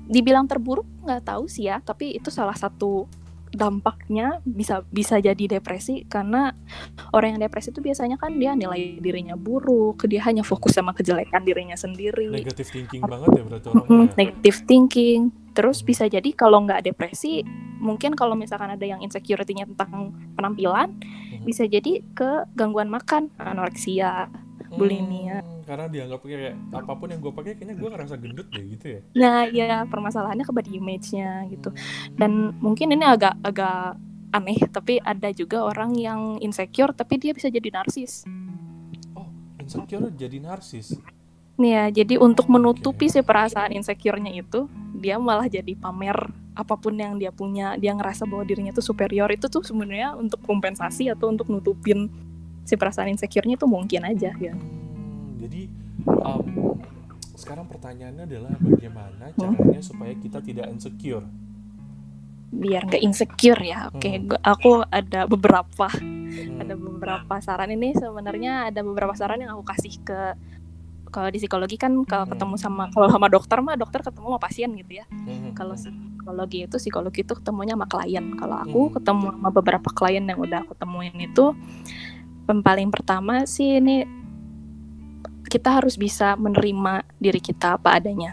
dibilang 0.07 0.47
terburuk 0.47 0.87
nggak 1.03 1.23
tahu 1.25 1.45
sih 1.45 1.67
ya 1.67 1.79
tapi 1.79 2.15
itu 2.15 2.31
salah 2.31 2.55
satu 2.55 3.11
dampaknya 3.49 4.39
bisa 4.41 4.83
bisa 4.85 5.17
jadi 5.17 5.59
depresi 5.59 6.03
karena 6.05 6.51
orang 7.09 7.35
yang 7.35 7.41
depresi 7.41 7.71
itu 7.71 7.79
biasanya 7.79 8.15
kan 8.15 8.31
dia 8.33 8.53
nilai 8.53 8.99
dirinya 8.99 9.35
buruk 9.35 10.03
dia 10.05 10.19
hanya 10.21 10.43
fokus 10.43 10.71
sama 10.71 10.91
kejelekan 10.91 11.41
dirinya 11.41 11.75
sendiri 11.75 12.27
Negative 12.29 12.67
thinking 12.69 13.01
banget 13.01 13.29
ya 13.33 13.43
berarti 13.43 13.67
orangnya. 13.67 13.87
Mm, 13.89 13.99
ya? 14.01 14.13
negative 14.15 14.57
thinking 14.63 15.19
terus 15.51 15.81
bisa 15.81 16.05
jadi 16.05 16.29
kalau 16.31 16.61
nggak 16.61 16.85
depresi 16.85 17.43
mungkin 17.77 18.13
kalau 18.13 18.31
misalkan 18.33 18.69
ada 18.69 18.83
yang 18.83 18.99
insecurity-nya 18.99 19.67
tentang 19.67 19.91
penampilan 20.35 20.91
Mhm. 21.33 21.43
bisa 21.43 21.63
jadi 21.63 21.99
ke 22.11 22.47
gangguan 22.53 22.87
makan 22.87 23.27
anoreksia 23.37 24.27
bulimia. 24.73 25.39
Hmm. 25.39 25.63
karena 25.63 25.85
dianggap 25.87 26.19
kayak 26.23 26.55
apa 26.71 26.93
pun 26.95 27.07
yang 27.11 27.19
gue 27.19 27.33
pakai 27.35 27.51
kayaknya 27.55 27.75
gue 27.75 27.89
ngerasa 27.91 28.15
gendut 28.15 28.47
deh 28.49 28.65
gitu 28.71 28.85
ya 28.87 28.99
Nah, 29.13 29.39
ya 29.47 29.83
permasalahannya 29.83 30.47
ke 30.47 30.53
body 30.55 30.71
image-nya 30.79 31.43
gitu. 31.51 31.75
Hmm, 31.75 32.15
Dan 32.15 32.31
mungkin 32.59 32.87
ini 32.91 33.03
agak 33.03 33.35
agak 33.43 33.99
aneh, 34.31 34.59
tapi 34.71 34.99
ada 34.99 35.27
juga 35.31 35.63
orang 35.63 35.91
yang 35.95 36.39
insecure 36.39 36.91
tapi 36.91 37.19
dia 37.19 37.31
bisa 37.35 37.47
jadi 37.47 37.67
narsis. 37.71 38.23
oh 39.13 39.27
insecure 39.59 40.07
jadi 40.11 40.39
narsis 40.39 40.95
Nih 41.57 41.73
ya, 41.73 41.85
jadi 41.89 42.21
untuk 42.21 42.53
menutupi 42.53 43.09
si 43.09 43.17
perasaan 43.25 43.73
insecure-nya 43.73 44.29
itu, 44.29 44.69
dia 44.93 45.17
malah 45.17 45.49
jadi 45.49 45.73
pamer 45.73 46.13
apa 46.53 46.77
pun 46.77 46.93
yang 46.93 47.17
dia 47.17 47.33
punya. 47.33 47.73
Dia 47.81 47.97
ngerasa 47.97 48.29
bahwa 48.29 48.45
dirinya 48.45 48.69
tuh 48.69 48.85
superior 48.85 49.25
itu 49.33 49.49
tuh 49.49 49.65
sebenarnya 49.65 50.13
untuk 50.13 50.37
kompensasi 50.45 51.09
atau 51.09 51.33
untuk 51.33 51.49
nutupin 51.49 52.13
si 52.67 52.75
perasaan 52.75 53.07
insecure-nya 53.09 53.55
itu 53.55 53.63
mungkin 53.63 54.03
aja 54.03 54.35
ya. 54.35 54.51
Hmm, 54.51 55.39
jadi 55.39 55.71
um, 56.19 56.75
sekarang 57.33 57.63
pertanyaannya 57.65 58.27
adalah 58.27 58.53
bagaimana 58.59 59.31
caranya 59.33 59.79
supaya 59.79 60.11
kita 60.13 60.43
tidak 60.43 60.67
insecure 60.67 61.23
Biar 62.49 62.83
nggak 62.83 63.03
insecure 63.03 63.59
ya. 63.61 63.87
Oke, 63.87 64.09
Hmm. 64.09 64.27
gua- 64.27 64.43
aku 64.45 64.71
ada 64.83 65.23
beberapa 65.25 65.87
Hmm, 65.89 66.59
ada 66.59 66.73
beberapa 66.75 67.33
saran 67.39 67.71
ini 67.71 67.91
sebenarnya 67.93 68.67
ada 68.67 68.81
beberapa 68.81 69.13
saran 69.13 69.39
yang 69.39 69.51
aku 69.51 69.63
kasih 69.65 69.95
ke 70.01 70.19
kalau 71.07 71.27
di 71.27 71.39
psikologi 71.39 71.75
kan 71.75 71.95
kalau 72.03 72.23
Hmm. 72.23 72.35
ketemu 72.35 72.55
sama 72.57 72.83
kalau 72.89 73.07
sama 73.07 73.27
dokter 73.27 73.57
mah 73.59 73.75
dokter 73.75 73.99
ketemu 74.01 74.27
sama 74.27 74.39
pasien 74.39 74.69
gitu 74.75 74.91
ya 74.93 75.05
hmm, 75.07 75.55
kalau 75.55 75.71
hmm, 75.73 75.83
psikologi 76.13 76.59
itu 76.61 76.75
psikologi 76.77 77.19
itu 77.21 77.33
ketemunya 77.33 77.73
sama 77.73 77.87
klien 77.87 78.25
kalau 78.33 78.59
aku 78.59 78.81
Hmm. 78.85 78.93
ketemu 78.93 79.25
sama 79.31 79.49
beberapa 79.49 79.89
klien 79.89 80.19
yang 80.21 80.35
udah 80.37 80.59
aku 80.61 80.73
temuin 80.73 81.15
itu 81.17 81.45
paling 82.47 82.89
pertama 82.89 83.43
sih 83.43 83.83
ini 83.83 84.07
kita 85.47 85.79
harus 85.79 85.95
bisa 85.95 86.35
menerima 86.35 87.07
diri 87.19 87.39
kita 87.39 87.79
apa 87.79 87.99
adanya. 87.99 88.31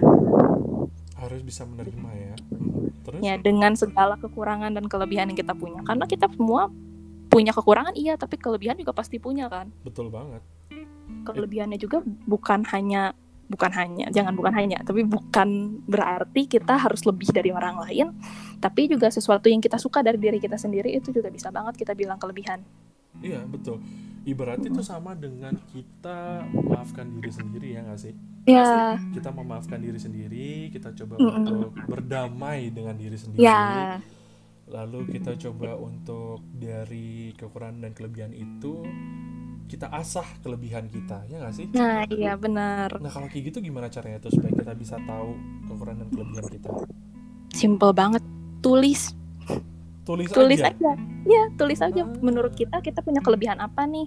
Harus 1.18 1.40
bisa 1.42 1.62
menerima 1.66 2.10
ya. 2.14 2.34
Terus? 3.06 3.20
Ya 3.22 3.34
dengan 3.38 3.78
segala 3.78 4.18
kekurangan 4.18 4.74
dan 4.74 4.86
kelebihan 4.90 5.30
yang 5.30 5.38
kita 5.38 5.54
punya. 5.54 5.82
Karena 5.86 6.06
kita 6.06 6.26
semua 6.30 6.70
punya 7.30 7.50
kekurangan 7.50 7.94
iya 7.98 8.14
tapi 8.14 8.38
kelebihan 8.38 8.78
juga 8.78 8.94
pasti 8.94 9.18
punya 9.18 9.46
kan? 9.46 9.70
Betul 9.82 10.10
banget. 10.10 10.42
Kelebihannya 11.26 11.78
juga 11.78 12.02
bukan 12.26 12.66
hanya 12.70 13.14
bukan 13.44 13.70
hanya 13.76 14.08
jangan 14.08 14.32
bukan 14.32 14.56
hanya 14.56 14.80
tapi 14.80 15.04
bukan 15.04 15.78
berarti 15.84 16.48
kita 16.48 16.80
harus 16.80 17.04
lebih 17.04 17.28
dari 17.28 17.52
orang 17.52 17.76
lain 17.76 18.16
tapi 18.56 18.88
juga 18.88 19.12
sesuatu 19.12 19.52
yang 19.52 19.60
kita 19.60 19.76
suka 19.76 20.00
dari 20.00 20.16
diri 20.16 20.40
kita 20.40 20.56
sendiri 20.56 20.96
itu 20.96 21.12
juga 21.12 21.28
bisa 21.28 21.52
banget 21.52 21.76
kita 21.76 21.92
bilang 21.92 22.16
kelebihan 22.16 22.64
iya 23.20 23.44
betul. 23.44 23.82
Ibaratnya 24.24 24.72
itu 24.72 24.80
sama 24.80 25.12
dengan 25.12 25.52
kita 25.68 26.48
memaafkan 26.48 27.12
diri 27.12 27.28
sendiri 27.28 27.68
ya 27.76 27.84
nggak 27.84 28.00
sih? 28.00 28.14
Ya 28.48 28.96
kita 29.12 29.32
memaafkan 29.32 29.80
diri 29.80 30.00
sendiri 30.00 30.72
kita 30.72 30.96
coba 30.96 31.20
Mm-mm. 31.20 31.36
untuk 31.44 31.72
berdamai 31.88 32.72
dengan 32.72 32.96
diri 32.96 33.16
sendiri. 33.20 33.44
Ya 33.44 34.00
lalu 34.64 35.04
kita 35.12 35.36
coba 35.36 35.76
untuk 35.76 36.40
dari 36.56 37.36
kekurangan 37.36 37.84
dan 37.84 37.92
kelebihan 37.92 38.32
itu 38.32 38.80
kita 39.68 39.88
asah 39.92 40.24
kelebihan 40.40 40.88
kita 40.88 41.24
ya 41.28 41.40
nggak 41.40 41.54
sih? 41.56 41.66
Nah 41.72 42.08
iya 42.08 42.36
benar. 42.36 42.96
Nah 43.00 43.10
kalau 43.12 43.28
kayak 43.28 43.52
gitu 43.52 43.60
gimana 43.60 43.92
caranya 43.92 44.20
tuh 44.24 44.32
supaya 44.32 44.52
kita 44.56 44.72
bisa 44.72 44.96
tahu 45.04 45.36
kekurangan 45.68 46.04
dan 46.04 46.08
kelebihan 46.12 46.46
kita? 46.48 46.68
Simple 47.52 47.92
banget 47.92 48.24
tulis 48.64 49.12
tulis, 50.04 50.28
tulis 50.30 50.60
aja. 50.60 50.72
aja. 50.72 50.92
Ya 51.24 51.42
tulis 51.56 51.80
aja. 51.80 52.02
Ah. 52.04 52.08
menurut 52.20 52.52
kita 52.52 52.78
kita 52.84 53.00
punya 53.00 53.24
kelebihan 53.24 53.58
apa 53.58 53.88
nih? 53.88 54.06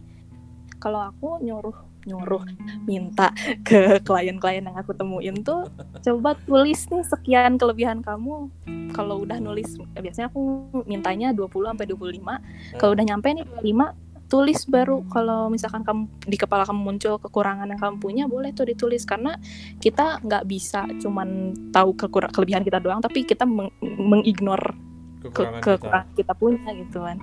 Kalau 0.77 1.01
aku 1.01 1.41
nyuruh 1.41 1.73
nyuruh 2.07 2.47
minta 2.87 3.35
ke 3.67 3.99
klien-klien 3.99 4.63
yang 4.63 4.77
aku 4.79 4.95
temuin 4.95 5.43
tuh 5.43 5.67
coba 5.99 6.39
tulis 6.47 6.87
nih 6.87 7.03
sekian 7.03 7.59
kelebihan 7.59 7.99
kamu. 7.99 8.47
Kalau 8.95 9.27
udah 9.27 9.43
nulis 9.43 9.75
biasanya 9.91 10.31
aku 10.31 10.71
mintanya 10.87 11.35
20 11.35 11.75
sampai 11.75 11.85
25 11.91 12.79
kalau 12.79 12.91
udah 12.95 13.05
nyampe 13.05 13.27
nih 13.35 13.45
25 13.59 14.07
tulis 14.31 14.59
baru. 14.67 15.03
Kalau 15.11 15.51
misalkan 15.51 15.83
kamu 15.83 16.07
di 16.27 16.37
kepala 16.39 16.63
kamu 16.63 16.79
muncul 16.79 17.15
kekurangan 17.19 17.67
yang 17.67 17.79
kamu 17.79 17.95
punya 17.99 18.23
boleh 18.27 18.55
tuh 18.55 18.67
ditulis. 18.67 19.03
Karena 19.03 19.35
kita 19.83 20.23
nggak 20.23 20.43
bisa 20.47 20.87
cuman 20.99 21.51
tahu 21.75 21.95
kekurang 21.95 22.31
kelebihan 22.31 22.63
kita 22.63 22.79
doang 22.79 23.03
tapi 23.03 23.27
kita 23.27 23.43
meng- 23.43 23.75
mengignore 23.83 24.86
ke 25.29 25.43
kekurangan 25.43 25.61
kita. 25.61 25.75
kekurangan 25.77 26.09
kita 26.15 26.33
punya 26.35 26.69
gitu 26.75 26.99
kan. 27.03 27.19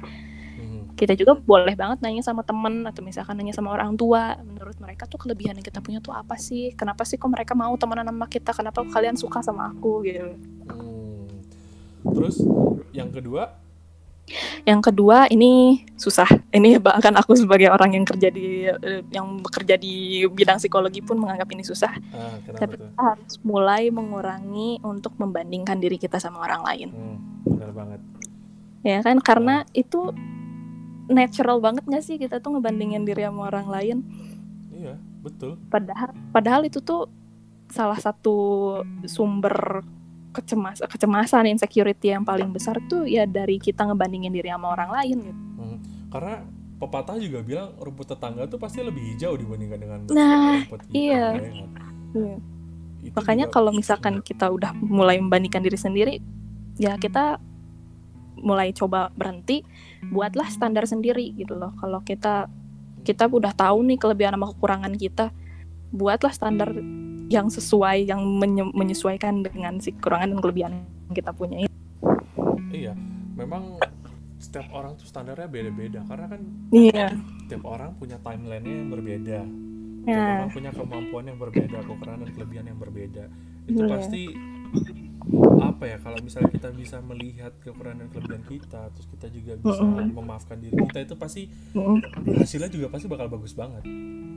Mhm. 0.54 0.94
kita 0.94 1.18
juga 1.18 1.34
boleh 1.34 1.74
banget 1.74 1.98
nanya 2.06 2.22
sama 2.22 2.46
temen 2.46 2.86
atau 2.86 3.02
misalkan 3.02 3.34
nanya 3.34 3.50
sama 3.50 3.74
orang 3.74 3.98
tua. 3.98 4.38
Menurut 4.38 4.78
mereka 4.78 5.10
tuh 5.10 5.18
kelebihan 5.18 5.58
yang 5.58 5.66
kita 5.66 5.82
punya 5.82 5.98
tuh 5.98 6.14
apa 6.14 6.38
sih? 6.38 6.70
Kenapa 6.78 7.02
sih 7.02 7.18
kok 7.18 7.26
mereka 7.26 7.58
mau 7.58 7.74
temenan 7.74 8.06
sama 8.06 8.26
kita? 8.30 8.54
Kenapa 8.54 8.86
kalian 8.86 9.18
suka 9.18 9.42
sama 9.42 9.74
aku 9.74 10.06
gitu. 10.06 10.38
Hmm. 10.70 11.26
terus 12.04 12.36
yang 12.92 13.10
kedua? 13.10 13.64
Yang 14.64 14.80
kedua 14.90 15.28
ini 15.28 15.84
susah. 16.00 16.24
Ini 16.48 16.80
bahkan 16.80 17.12
aku 17.12 17.36
sebagai 17.36 17.68
orang 17.68 17.92
yang 17.92 18.08
kerja 18.08 18.32
di 18.32 18.64
yang 19.12 19.44
bekerja 19.44 19.76
di 19.76 20.24
bidang 20.24 20.56
psikologi 20.56 21.04
pun 21.04 21.20
menganggap 21.20 21.52
ini 21.52 21.60
susah. 21.60 21.92
Ah, 22.16 22.40
tapi 22.56 22.80
kita 22.80 22.96
harus 22.96 23.36
mulai 23.44 23.92
mengurangi 23.92 24.80
untuk 24.80 25.12
membandingkan 25.20 25.76
diri 25.76 26.00
kita 26.00 26.16
sama 26.16 26.40
orang 26.40 26.64
lain. 26.64 26.88
Hmm, 26.88 27.16
benar 27.44 27.70
banget 27.72 28.00
ya 28.84 28.98
kan 29.00 29.16
karena 29.20 29.64
itu 29.72 30.12
natural 31.08 31.60
banget 31.60 31.84
gak 31.84 32.04
sih 32.04 32.16
kita 32.16 32.40
tuh 32.40 32.56
ngebandingin 32.56 33.04
diri 33.04 33.24
sama 33.24 33.48
orang 33.52 33.68
lain 33.68 33.96
iya 34.72 34.96
betul 35.20 35.56
padahal 35.68 36.12
padahal 36.32 36.62
itu 36.68 36.80
tuh 36.80 37.08
salah 37.72 37.96
satu 37.96 38.36
sumber 39.08 39.80
kecemas 40.34 40.82
kecemasan 40.84 41.48
insecurity 41.48 42.12
yang 42.12 42.26
paling 42.26 42.50
besar 42.50 42.76
tuh 42.90 43.06
ya 43.06 43.24
dari 43.24 43.56
kita 43.56 43.86
ngebandingin 43.86 44.34
diri 44.34 44.50
sama 44.50 44.74
orang 44.74 44.90
lain 44.90 45.16
gitu. 45.30 45.42
Hmm. 45.54 45.78
karena 46.10 46.34
pepatah 46.84 47.16
juga 47.16 47.40
bilang 47.40 47.70
rumput 47.78 48.12
tetangga 48.12 48.44
tuh 48.50 48.58
pasti 48.58 48.82
lebih 48.82 49.14
hijau 49.14 49.38
dibandingkan 49.38 49.78
dengan 49.78 49.98
Nah, 50.10 50.60
rumput 50.66 50.80
kita 50.90 50.94
iya. 50.98 51.26
ya 51.32 51.40
kan? 51.40 51.68
Iya. 52.14 52.36
Makanya 53.14 53.46
kalau 53.52 53.70
misalkan 53.70 54.20
kita 54.24 54.48
udah 54.48 54.74
mulai 54.80 55.20
membandingkan 55.20 55.60
diri 55.60 55.78
sendiri, 55.78 56.14
ya 56.76 56.96
kita 56.96 57.38
mulai 58.36 58.70
coba 58.70 59.08
berhenti, 59.12 59.62
buatlah 60.04 60.46
standar 60.46 60.84
sendiri 60.84 61.32
gitu 61.32 61.54
loh. 61.54 61.72
Kalau 61.78 62.00
kita 62.00 62.50
kita 63.00 63.24
udah 63.26 63.52
tahu 63.52 63.84
nih 63.84 63.96
kelebihan 63.96 64.34
sama 64.34 64.50
kekurangan 64.50 64.94
kita, 64.94 65.28
buatlah 65.90 66.32
standar 66.32 66.72
yang 67.26 67.48
sesuai, 67.48 68.04
yang 68.04 68.20
menye- 68.20 68.72
menyesuaikan 68.72 69.40
dengan 69.40 69.78
si 69.78 69.92
kekurangan 69.92 70.34
dan 70.34 70.40
kelebihan 70.40 70.72
yang 71.08 71.14
kita 71.14 71.30
punya. 71.32 71.68
iya 72.68 72.90
memang 73.32 73.78
setiap 74.36 74.66
orang 74.74 74.98
tuh 74.98 75.06
standarnya 75.06 75.46
beda-beda 75.46 76.02
karena 76.04 76.26
kan 76.26 76.40
Iya. 76.68 77.14
setiap 77.40 77.64
orang 77.64 77.94
punya 77.94 78.18
timelinenya 78.18 78.76
yang 78.76 78.90
berbeda 78.90 79.40
Nah, 80.04 80.42
orang 80.42 80.50
punya 80.52 80.70
kemampuan 80.74 81.24
yang 81.24 81.38
berbeda 81.38 81.78
kekurangan 81.80 82.20
dan 82.20 82.30
kelebihan 82.34 82.64
yang 82.66 82.76
berbeda 82.76 83.24
itu 83.64 83.78
Iya. 83.78 83.88
pasti 83.88 84.22
apa 85.58 85.84
ya 85.88 85.96
kalau 85.98 86.20
misalnya 86.20 86.52
kita 86.52 86.68
bisa 86.70 87.00
melihat 87.00 87.52
kekurangan 87.58 88.04
dan 88.04 88.08
kelebihan 88.12 88.44
kita 88.44 88.92
terus 88.92 89.06
kita 89.08 89.26
juga 89.32 89.56
bisa 89.56 89.80
Mm-mm. 89.80 90.12
memaafkan 90.12 90.60
diri 90.60 90.76
kita 90.76 91.00
itu 91.02 91.14
pasti 91.16 91.42
mm, 91.72 91.98
hasilnya 92.38 92.68
juga 92.68 92.92
pasti 92.92 93.08
bakal 93.08 93.32
bagus 93.32 93.56
banget 93.56 93.82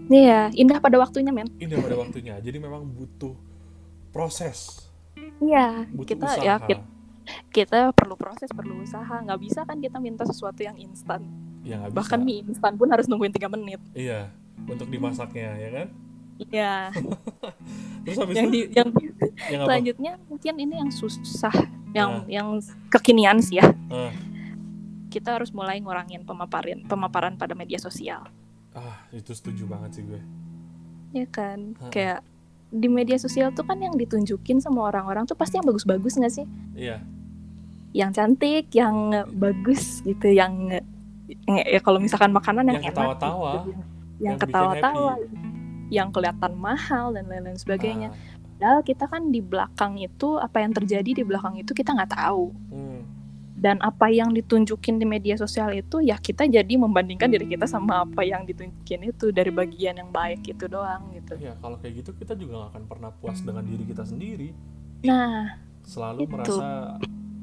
iya, 0.07 0.47
indah 0.55 0.79
pada 0.79 0.95
waktunya, 0.97 1.35
men. 1.35 1.51
indah 1.59 1.77
pada 1.77 1.99
waktunya 1.99 2.39
jadi 2.39 2.57
memang 2.57 2.87
butuh 2.87 3.35
proses 4.11 4.87
Iya, 5.37 5.85
butuh 5.93 6.17
kita 6.17 6.25
usaha 6.25 6.41
ya 6.41 6.55
kita, 6.57 6.81
kita 7.51 7.79
perlu 7.93 8.17
proses, 8.17 8.49
perlu 8.49 8.81
usaha. 8.81 9.21
Nggak 9.21 9.39
bisa 9.41 9.61
kan 9.65 9.77
kita 9.77 9.97
minta 10.01 10.25
sesuatu 10.25 10.61
yang 10.65 10.77
instan. 10.77 11.21
ya 11.61 11.85
bisa 11.85 11.93
Bahkan 11.93 12.19
mie 12.25 12.41
instan 12.47 12.73
pun 12.73 12.89
harus 12.89 13.05
nungguin 13.05 13.33
tiga 13.33 13.49
menit. 13.51 13.77
iya 13.93 14.31
untuk 14.65 14.89
dimasaknya 14.89 15.57
ya 15.57 15.69
kan 15.69 15.87
Iya. 16.39 16.93
terus 18.03 18.17
habis 18.17 18.35
yang 18.35 18.47
itu 18.47 18.53
di 18.53 18.61
yang 18.71 18.89
yang 19.47 19.61
apa 19.61 19.67
selanjutnya 19.67 20.11
mungkin 20.23 20.53
ini 20.55 20.73
yang 20.77 20.89
susah 20.89 21.55
yang 21.91 22.11
Nah. 22.13 22.29
yang 22.29 22.47
kekinian 22.87 23.37
sih 23.37 23.57
ya 23.57 23.67
Ah. 23.89 24.13
kita 25.07 25.35
harus 25.35 25.51
mulai 25.51 25.77
ngurangin 25.77 26.23
pemaparan 26.23 26.83
pemaparan 26.83 27.35
pada 27.35 27.51
media 27.51 27.75
sosial 27.77 28.23
ah 28.71 28.97
itu 29.09 29.31
setuju 29.31 29.65
banget 29.65 29.89
sih 29.93 30.03
gue 30.03 30.21
ya 31.13 31.25
kan 31.25 31.75
Ha-ha. 31.75 31.89
kayak 31.89 32.19
di 32.67 32.87
media 32.87 33.15
sosial 33.15 33.51
tuh 33.51 33.63
kan 33.63 33.75
yang 33.77 33.91
ditunjukin 33.93 34.59
sama 34.59 34.85
orang-orang 34.85 35.23
tuh 35.23 35.33
pasti 35.33 35.55
yang 35.55 35.65
bagus-bagus 35.65 36.15
nggak 36.15 36.33
sih 36.33 36.45
iya 36.75 37.01
yang 37.91 38.11
cantik 38.11 38.71
yang 38.71 39.09
bagus 39.33 39.99
gitu 40.01 40.29
yang 40.29 40.69
yang- 40.69 41.65
ya 41.65 41.79
kalau 41.79 41.97
misalkan 41.97 42.29
makanan 42.29 42.67
yang, 42.69 42.79
Yang 42.79 42.93
ketawa-tawa. 42.93 43.51
gitu. 43.57 43.71
yang, 43.73 43.83
Yang 44.23 44.37
ketawa-tawa 44.43 45.13
yang 45.87 46.11
kelihatan 46.11 46.53
mahal 46.57 47.15
dan 47.15 47.27
lain-lain 47.27 47.59
sebagainya. 47.59 48.09
Ah, 48.11 48.17
padahal 48.57 48.81
kita 48.81 49.05
kan 49.05 49.29
di 49.29 49.39
belakang 49.39 50.01
itu 50.01 50.39
apa 50.41 50.63
yang 50.63 50.73
terjadi 50.73 51.21
di 51.21 51.23
belakang 51.23 51.55
itu 51.61 51.71
kita 51.71 51.93
nggak 51.93 52.13
tahu. 52.13 52.51
Hmm. 52.73 53.01
dan 53.57 53.81
apa 53.81 54.05
yang 54.13 54.29
ditunjukin 54.37 55.01
di 55.01 55.05
media 55.09 55.33
sosial 55.33 55.73
itu 55.73 55.97
ya 56.05 56.21
kita 56.21 56.45
jadi 56.45 56.77
membandingkan 56.77 57.25
diri 57.25 57.49
kita 57.57 57.65
sama 57.65 58.05
apa 58.05 58.21
yang 58.21 58.45
ditunjukin 58.45 59.09
itu 59.09 59.33
dari 59.33 59.49
bagian 59.49 59.97
yang 59.97 60.13
baik 60.13 60.45
itu 60.45 60.69
doang 60.69 61.09
gitu. 61.09 61.41
Ya 61.41 61.57
kalau 61.57 61.81
kayak 61.81 62.05
gitu 62.05 62.13
kita 62.13 62.37
juga 62.37 62.69
gak 62.69 62.77
akan 62.77 62.83
pernah 62.85 63.09
puas 63.17 63.41
dengan 63.41 63.65
diri 63.65 63.81
kita 63.89 64.05
sendiri. 64.05 64.53
Nah 65.01 65.57
selalu 65.81 66.29
Itu. 66.29 66.31
merasa 66.37 66.65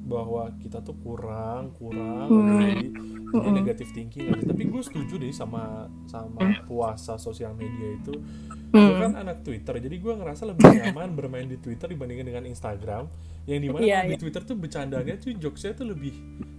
bahwa 0.04 0.52
kita 0.58 0.78
tuh 0.78 0.94
kurang 0.96 1.72
kurang 1.72 2.28
Hmm. 2.28 2.60
jadi, 2.60 2.86
jadi 2.86 2.86
Mm-mm. 3.34 3.54
negatif 3.56 3.88
thinking 3.90 4.28
aja. 4.28 4.44
tapi 4.44 4.62
gue 4.64 4.78
setuju 4.78 5.14
deh 5.16 5.32
sama 5.32 5.88
sama 6.04 6.38
puasa 6.64 7.16
sosial 7.16 7.50
media 7.52 7.96
itu 7.96 8.12
gue 8.12 8.74
Hmm. 8.74 9.00
kan 9.00 9.12
anak 9.16 9.40
Twitter 9.40 9.74
jadi 9.78 9.96
gue 9.96 10.12
ngerasa 10.14 10.44
lebih 10.46 10.66
nyaman 10.66 11.14
bermain 11.14 11.46
di 11.46 11.56
Twitter 11.56 11.88
dibandingkan 11.88 12.26
dengan 12.26 12.44
Instagram 12.44 13.08
yang 13.44 13.58
di 13.58 13.68
mana 13.68 13.80
Iya, 13.80 13.96
kalau 13.96 14.04
di 14.04 14.10
iya. 14.10 14.20
Twitter 14.20 14.42
tuh 14.44 14.56
bercandanya 14.56 15.14
tuh 15.16 15.30
jokesnya 15.32 15.72
tuh 15.74 15.86
lebih 15.86 16.12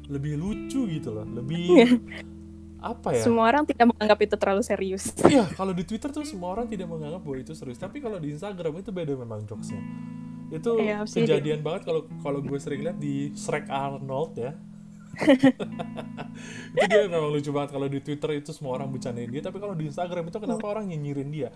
lebih 0.05 0.33
lucu 0.35 0.81
gitu 0.87 1.09
loh 1.11 1.23
lebih 1.23 2.01
apa 2.77 3.09
ya 3.11 3.23
semua 3.23 3.45
orang 3.47 3.63
tidak 3.63 3.89
menganggap 3.89 4.19
itu 4.21 4.35
terlalu 4.35 4.61
serius 4.61 5.09
Iya, 5.21 5.49
kalau 5.51 5.71
di 5.71 5.81
Twitter 5.81 6.09
tuh 6.09 6.21
semua 6.21 6.49
orang 6.51 6.65
tidak 6.65 6.85
menganggap 6.85 7.17
bahwa 7.19 7.37
itu 7.37 7.51
serius. 7.51 7.77
Tapi 7.77 7.97
kalau 7.97 8.17
di 8.17 8.29
Instagram 8.29 8.77
itu 8.77 8.89
beda 8.89 9.13
memang 9.15 9.41
jokesnya. 9.43 9.81
Itu 10.53 10.77
Iya, 10.77 11.05
kejadian 11.05 11.65
banget 11.65 11.89
kalau 11.89 12.05
kalau 12.21 12.39
gue 12.41 12.59
sering 12.61 12.85
lihat 12.85 12.97
di 13.01 13.33
Shrek 13.33 13.69
Arnold 13.69 14.37
ya. 14.37 14.53
itu 16.75 16.85
dia 16.91 17.07
memang 17.07 17.31
lucu 17.31 17.47
banget 17.55 17.71
kalau 17.71 17.87
di 17.87 18.03
Twitter 18.03 18.35
itu 18.35 18.51
semua 18.51 18.75
orang 18.75 18.91
bercandain 18.91 19.31
dia, 19.31 19.39
tapi 19.39 19.63
kalau 19.63 19.71
di 19.71 19.87
Instagram 19.87 20.27
itu 20.27 20.37
kenapa 20.43 20.65
orang 20.67 20.91
nyinyirin 20.91 21.31
dia? 21.31 21.49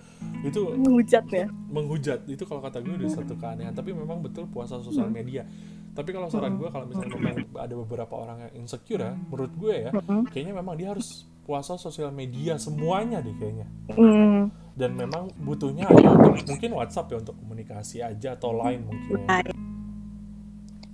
Itu 0.48 0.80
menghujat 0.80 1.28
ya? 1.28 1.52
Menghujat. 1.68 2.24
Itu 2.32 2.48
kalau 2.48 2.64
kata 2.64 2.80
gue 2.80 2.96
udah 2.96 3.12
satu 3.12 3.36
keanehan. 3.36 3.76
Tapi 3.76 3.92
memang 3.92 4.24
betul 4.24 4.48
puasa 4.48 4.80
sosial 4.80 5.12
media. 5.12 5.44
Tapi 5.92 6.16
kalau 6.16 6.32
saran 6.32 6.56
gue 6.56 6.72
kalau 6.72 6.88
misalnya 6.88 7.20
memang 7.20 7.52
ada 7.60 7.76
beberapa 7.76 8.14
orang 8.16 8.48
yang 8.48 8.64
insecure 8.64 9.04
ya 9.04 9.12
menurut 9.28 9.52
gue 9.60 9.90
ya 9.90 9.92
Mm-mm. 9.92 10.32
kayaknya 10.32 10.54
memang 10.56 10.80
dia 10.80 10.96
harus 10.96 11.28
puasa 11.44 11.76
sosial 11.76 12.14
media 12.16 12.56
semuanya 12.56 13.20
deh 13.20 13.36
kayaknya. 13.36 13.68
Hmm, 13.92 14.48
dan 14.80 14.96
memang 14.96 15.28
butuhnya 15.44 15.92
hanya 15.92 16.16
untuk 16.16 16.40
mungkin 16.48 16.72
WhatsApp 16.72 17.12
ya 17.12 17.18
untuk 17.20 17.36
komunikasi 17.36 18.00
aja 18.00 18.40
atau 18.40 18.56
lain 18.56 18.88
mungkin. 18.88 19.20
Ya. 19.28 19.44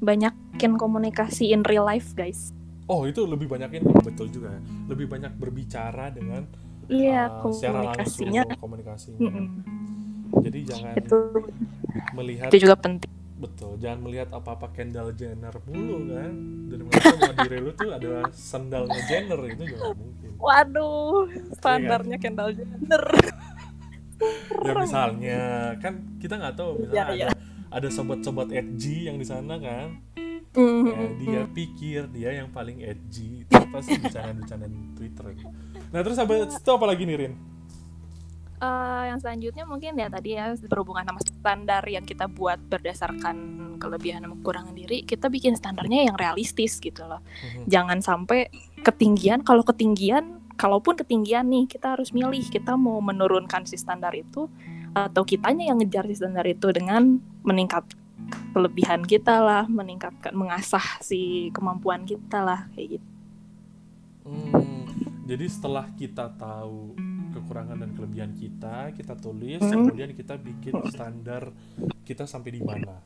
banyakin 0.01 0.73
komunikasi 0.75 1.53
in 1.53 1.61
real 1.61 1.85
life 1.85 2.17
guys. 2.17 2.49
Oh 2.89 3.05
itu 3.05 3.25
lebih 3.25 3.45
banyakin 3.45 3.85
betul 4.01 4.29
juga 4.29 4.57
ya. 4.57 4.61
lebih 4.89 5.05
banyak 5.09 5.33
berbicara 5.37 6.09
dengan 6.09 6.49
iya 6.89 7.29
uh, 7.29 7.49
secara 7.53 7.93
komunikasinya. 7.93 8.41
langsung 8.45 8.61
komunikasinya. 8.61 9.19
Mm-mm. 9.21 9.45
jadi 10.41 10.59
jangan 10.67 10.93
itu 10.97 11.19
melihat 12.13 12.49
itu 12.49 12.57
juga 12.65 12.75
penting. 12.77 13.09
Betul 13.35 13.77
jangan 13.81 13.99
melihat 14.05 14.29
apa 14.33 14.49
apa 14.57 14.67
Kendall 14.73 15.13
Jenner 15.13 15.53
mulu 15.65 16.09
kan? 16.09 16.33
Dan 16.69 16.79
bahwa 16.89 17.31
diri 17.45 17.57
lu 17.61 17.71
tuh 17.73 17.89
adalah 17.93 18.25
sandalnya 18.33 19.01
Jenner 19.09 19.41
itu 19.49 19.63
juga 19.69 19.93
mungkin. 19.93 20.29
Waduh 20.37 21.29
Iya 21.29 21.53
standarnya 21.57 22.17
Kendall 22.21 22.51
Jenner 22.53 23.03
ya 24.65 24.73
misalnya 24.73 25.43
kan 25.83 26.17
kita 26.21 26.39
nggak 26.39 26.55
tahu 26.55 26.71
misalnya 26.87 27.13
iya. 27.15 27.25
ada 27.29 27.35
ada 27.75 27.87
sobat-sobat 27.91 28.49
edgy 28.55 29.11
yang 29.11 29.19
di 29.19 29.25
sana 29.27 29.57
kan 29.59 30.01
Hmm, 30.55 30.87
ya, 30.87 31.03
dia 31.19 31.41
pikir 31.51 32.07
dia 32.15 32.31
yang 32.31 32.47
paling 32.47 32.79
edgy 32.79 33.43
itu 33.43 33.59
pasti 33.75 33.99
bercanda-bercanda 33.99 34.71
di 34.71 34.79
Twitter 34.95 35.35
nah 35.91 35.99
terus 35.99 36.15
habis 36.15 36.47
itu 36.47 36.71
apa 36.71 36.85
lagi 36.87 37.03
nih 37.03 37.17
Rin 37.19 37.33
Eh, 38.55 39.03
yang 39.11 39.19
selanjutnya 39.19 39.67
mungkin 39.67 39.99
ya 39.99 40.07
tadi 40.07 40.39
ya 40.39 40.55
berhubungan 40.55 41.03
sama 41.03 41.19
standar 41.19 41.83
yang 41.91 42.07
kita 42.07 42.31
buat 42.31 42.55
berdasarkan 42.71 43.35
kelebihan 43.83 44.23
dan 44.23 44.31
kekurangan 44.39 44.71
diri, 44.71 45.03
kita 45.03 45.27
bikin 45.27 45.59
standarnya 45.59 46.07
yang 46.07 46.15
realistis 46.15 46.79
gitu 46.79 47.03
loh. 47.03 47.19
Mhm. 47.19 47.67
Jangan 47.67 47.99
sampai 47.99 48.47
ketinggian. 48.79 49.43
Kalau 49.43 49.67
ketinggian, 49.67 50.39
kalaupun 50.55 50.95
ketinggian 50.95 51.47
nih, 51.47 51.67
kita 51.67 51.95
harus 51.95 52.11
milih 52.11 52.43
kita 52.47 52.75
mau 52.75 52.99
menurunkan 52.99 53.67
si 53.67 53.75
standar 53.75 54.15
itu 54.15 54.47
atau 54.95 55.27
kitanya 55.27 55.67
yang 55.67 55.79
ngejar 55.83 56.07
si 56.07 56.15
standar 56.15 56.47
itu 56.47 56.71
dengan 56.71 57.19
meningkat 57.43 57.83
kelebihan 58.55 59.03
kita 59.03 59.43
lah, 59.43 59.63
meningkatkan 59.67 60.31
mengasah 60.31 61.03
si 61.03 61.51
kemampuan 61.51 62.07
kita 62.07 62.39
lah 62.41 62.71
kayak 62.73 62.97
gitu. 62.97 63.07
Hmm, 64.25 64.89
jadi 65.27 65.45
setelah 65.45 65.85
kita 65.93 66.33
tahu 66.33 66.95
kekurangan 67.35 67.77
dan 67.77 67.91
kelebihan 67.93 68.31
kita, 68.31 68.95
kita 68.95 69.13
tulis, 69.19 69.59
Hmm. 69.59 69.85
kemudian 69.85 70.15
kita 70.15 70.39
bikin 70.39 70.79
standar 70.89 71.51
kita 72.07 72.23
sampai 72.23 72.49
di 72.55 72.61
mana. 72.63 73.03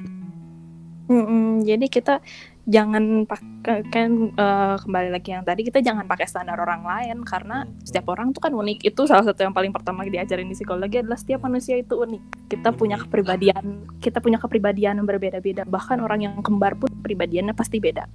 Mm-mm, 1.09 1.65
jadi 1.65 1.89
kita 1.89 2.21
jangan 2.69 3.25
pakai 3.25 3.81
kan 3.89 4.29
eh, 4.29 4.75
kembali 4.77 5.09
lagi 5.09 5.33
yang 5.33 5.41
tadi 5.41 5.65
kita 5.65 5.81
jangan 5.81 6.05
pakai 6.05 6.29
standar 6.29 6.61
orang 6.61 6.85
lain 6.85 7.25
karena 7.25 7.65
Hmm, 7.65 7.81
setiap 7.81 8.13
orang 8.13 8.29
tuh 8.29 8.45
kan 8.45 8.53
unik 8.53 8.85
itu 8.85 9.01
salah 9.09 9.25
satu 9.25 9.41
yang 9.41 9.51
paling 9.57 9.73
pertama 9.73 10.05
diajarin 10.05 10.45
di 10.47 10.53
psikologi 10.53 11.01
adalah 11.01 11.17
setiap 11.17 11.41
manusia 11.43 11.75
itu 11.81 11.97
unik 11.97 12.47
kita 12.47 12.69
punya 12.71 12.95
Unik. 12.95 13.09
kepribadian 13.09 13.65
kita 13.99 14.21
punya 14.21 14.37
kepribadian 14.37 15.01
yang 15.01 15.07
berbeda-beda 15.09 15.65
bahkan 15.65 15.97
orang 15.99 16.29
yang 16.29 16.33
kembar 16.45 16.77
pun 16.77 16.93
kepribadiannya 17.01 17.57
pasti 17.57 17.81
beda 17.81 18.05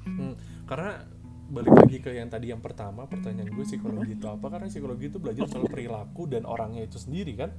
Karena 0.64 0.96
balik 1.44 1.74
lagi 1.76 1.96
ke 2.00 2.10
yang 2.16 2.32
tadi 2.32 2.48
yang 2.50 2.62
pertama, 2.64 3.04
pertanyaan 3.04 3.52
gue 3.52 3.64
psikologi 3.68 4.16
itu 4.16 4.26
apa? 4.26 4.48
Karena 4.48 4.66
psikologi 4.66 5.12
itu 5.12 5.20
belajar 5.20 5.44
soal 5.44 5.68
perilaku 5.68 6.24
dan 6.24 6.48
orangnya 6.48 6.82
itu 6.88 6.96
sendiri 6.96 7.36
kan? 7.36 7.50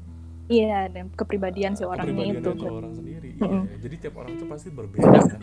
iya 0.45 0.85
dan 0.93 1.09
kepribadian 1.13 1.73
si 1.73 1.81
orangnya 1.85 2.33
Kepribadiannya 2.33 2.53
itu 2.53 2.65
orang 2.69 2.93
sendiri. 2.93 3.31
Mm-mm. 3.41 3.63
Iya, 3.65 3.77
Jadi 3.81 3.95
tiap 3.97 4.15
orang 4.21 4.33
tuh 4.37 4.47
pasti 4.49 4.69
berbeda 4.73 5.09
kan? 5.21 5.41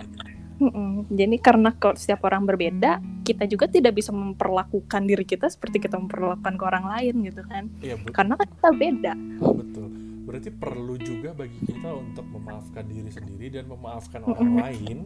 Mm-mm. 0.63 1.11
jadi 1.11 1.37
karena 1.43 1.75
kalau 1.75 1.99
setiap 1.99 2.23
orang 2.31 2.47
berbeda 2.47 3.03
kita 3.27 3.51
juga 3.51 3.67
tidak 3.67 3.99
bisa 3.99 4.15
memperlakukan 4.15 5.03
diri 5.03 5.27
kita 5.27 5.51
seperti 5.51 5.83
kita 5.83 5.99
memperlakukan 5.99 6.55
ke 6.55 6.65
orang 6.65 6.87
lain 6.87 7.15
gitu 7.27 7.43
kan 7.43 7.67
Iya, 7.83 7.99
karena 8.15 8.39
kan 8.39 8.47
kita 8.47 8.71
beda 8.71 9.13
betul. 9.43 9.89
Berarti 10.23 10.55
perlu 10.55 10.95
juga 11.03 11.35
bagi 11.35 11.59
kita 11.67 11.91
untuk 11.99 12.25
memaafkan 12.31 12.87
diri 12.87 13.11
sendiri 13.11 13.59
dan 13.59 13.67
memaafkan 13.67 14.23
orang 14.23 14.55
Mm-mm. 14.55 14.63
lain 14.63 14.99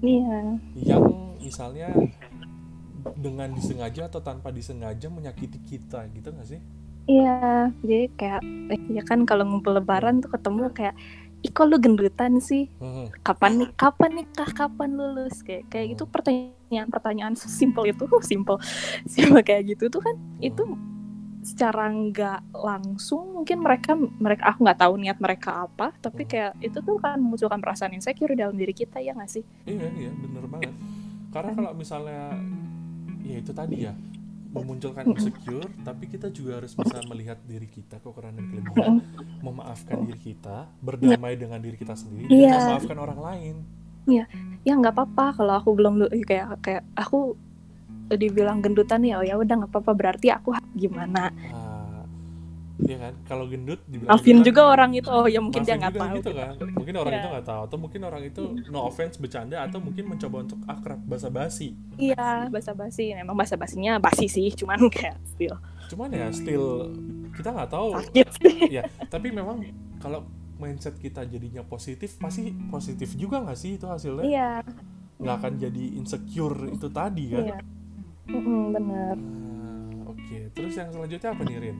iya 0.00 0.58
yang 0.74 1.04
misalnya 1.38 1.92
dengan 3.18 3.50
disengaja 3.52 4.08
atau 4.08 4.22
tanpa 4.22 4.48
disengaja 4.54 5.10
menyakiti 5.10 5.58
kita 5.62 6.06
gitu 6.14 6.30
nggak 6.30 6.48
sih? 6.48 6.60
Iya, 7.10 7.74
jadi 7.82 8.06
kayak 8.14 8.42
ya 8.94 9.02
kan 9.02 9.26
kalau 9.26 9.42
ngumpul 9.42 9.74
lebaran 9.74 10.22
tuh 10.22 10.30
ketemu 10.30 10.70
kayak 10.70 10.94
Ih 11.42 11.50
kok 11.50 11.66
lu 11.66 11.76
gendutan 11.82 12.38
sih? 12.38 12.70
Hmm, 12.78 13.10
Kapan 13.26 13.52
nih? 13.58 13.68
Kapan 13.74 14.10
nikah? 14.14 14.50
Kapan 14.54 14.94
lulus? 14.94 15.42
Kayak 15.42 15.66
kayak 15.68 15.86
gitu 15.98 16.06
pertanyaan-pertanyaan 16.06 17.34
simpel 17.34 17.90
itu, 17.90 18.06
simpel, 18.30 18.62
simpel 19.04 19.42
kayak 19.42 19.74
gitu 19.74 19.90
tuh 19.90 19.98
kan 20.02 20.14
itu 20.38 20.62
secara 21.42 21.90
nggak 21.90 22.54
langsung 22.54 23.42
mungkin 23.42 23.66
mereka 23.66 23.98
mereka 23.98 24.54
aku 24.54 24.62
nggak 24.62 24.78
tahu 24.78 24.94
niat 24.94 25.18
mereka 25.18 25.66
apa 25.66 25.90
tapi 25.98 26.22
Hmm. 26.22 26.30
kayak 26.30 26.52
itu 26.62 26.78
tuh 26.78 27.02
kan 27.02 27.18
memunculkan 27.18 27.58
perasaan 27.58 27.90
insecure 27.98 28.38
dalam 28.38 28.54
diri 28.54 28.70
kita 28.70 29.02
ya 29.02 29.10
nggak 29.10 29.26
sih? 29.26 29.42
Iya 29.66 29.90
iya 29.98 30.10
bener 30.14 30.46
banget. 30.46 30.70
Karena 31.34 31.50
kalau 31.58 31.74
misalnya 31.74 32.38
ya 33.26 33.36
itu 33.42 33.50
tadi 33.50 33.82
ya 33.82 33.92
memunculkan 34.52 35.08
insecure, 35.08 35.68
tapi 35.82 36.04
kita 36.06 36.28
juga 36.28 36.60
harus 36.60 36.76
bisa 36.76 37.00
melihat 37.08 37.40
diri 37.48 37.64
kita 37.66 37.96
kekurangan 38.04 38.36
dan 38.36 38.46
kelebihan, 38.52 38.92
memaafkan 39.40 39.96
diri 40.04 40.20
kita, 40.20 40.68
berdamai 40.84 41.34
dengan 41.40 41.58
diri 41.58 41.76
kita 41.80 41.96
sendiri, 41.96 42.28
dan 42.28 42.38
Iya. 42.38 42.52
memaafkan 42.60 42.98
orang 43.00 43.20
lain. 43.20 43.56
Ya 44.62 44.78
nggak 44.78 44.94
apa-apa 44.94 45.26
kalau 45.40 45.54
aku 45.58 45.70
belum 45.74 45.94
lu- 46.04 46.12
kayak 46.22 46.60
kayak 46.62 46.82
aku 46.94 47.34
dibilang 48.12 48.60
gendutan 48.60 49.00
ya 49.08 49.18
oh 49.18 49.24
ya 49.24 49.40
udah 49.40 49.64
nggak 49.64 49.72
apa-apa 49.72 49.92
berarti 49.96 50.28
aku 50.28 50.52
gimana? 50.76 51.32
Ah, 51.48 51.71
Iya 52.78 52.96
kan? 52.98 53.14
Kalau 53.24 53.44
gendut 53.46 53.80
dibilang 53.84 54.10
Alvin 54.10 54.40
gendutan, 54.40 54.48
juga 54.48 54.62
orang 54.66 54.90
itu 54.92 55.08
oh 55.08 55.26
ya 55.26 55.38
mungkin 55.38 55.60
dia 55.62 55.76
maafin 55.76 55.82
nggak 55.82 55.94
tahu 55.94 56.16
gitu 56.16 56.30
kan. 56.32 56.52
Mungkin 56.72 56.94
orang 56.96 57.12
Iya. 57.12 57.20
itu 57.20 57.28
nggak 57.28 57.46
tahu 57.46 57.60
atau 57.62 57.76
mungkin 57.76 58.00
orang 58.02 58.22
itu 58.24 58.42
no 58.68 58.80
offense 58.82 59.14
bercanda 59.16 59.56
atau 59.60 59.78
mungkin 59.78 60.04
mencoba 60.06 60.36
untuk 60.40 60.58
akrab 60.64 61.00
basa-basi. 61.02 61.76
Iya, 61.94 62.48
basa-basi. 62.48 63.12
Memang 63.12 63.36
basa-basinya 63.36 63.98
basi 63.98 64.26
sih, 64.26 64.48
cuman 64.52 64.78
kayak 64.94 65.20
still 65.26 65.56
Cuman 65.88 66.08
ya 66.08 66.32
still 66.32 66.88
kita 67.32 67.48
nggak 67.48 67.68
tahu 67.68 67.92
sakit 67.92 68.28
sih. 68.40 68.56
ya 68.70 68.82
tapi 69.06 69.28
memang 69.28 69.60
kalau 69.98 70.24
mindset 70.56 70.96
kita 70.96 71.24
jadinya 71.24 71.60
positif 71.60 72.16
pasti 72.16 72.48
positif 72.68 73.12
juga 73.12 73.40
nggak 73.40 73.56
sih 73.56 73.76
itu 73.76 73.84
hasilnya 73.84 74.24
Iya, 74.24 74.50
nggak 75.16 75.36
akan 75.38 75.52
jadi 75.58 75.84
insecure 75.96 76.68
itu 76.68 76.88
tadi 76.88 77.24
kan 77.28 77.44
iya. 77.46 77.58
Mm-mm, 78.24 78.62
bener. 78.70 79.16
Ah, 79.16 80.08
oke 80.08 80.38
terus 80.50 80.72
yang 80.72 80.88
selanjutnya 80.88 81.28
apa 81.28 81.42
nih 81.42 81.56
Rin 81.58 81.76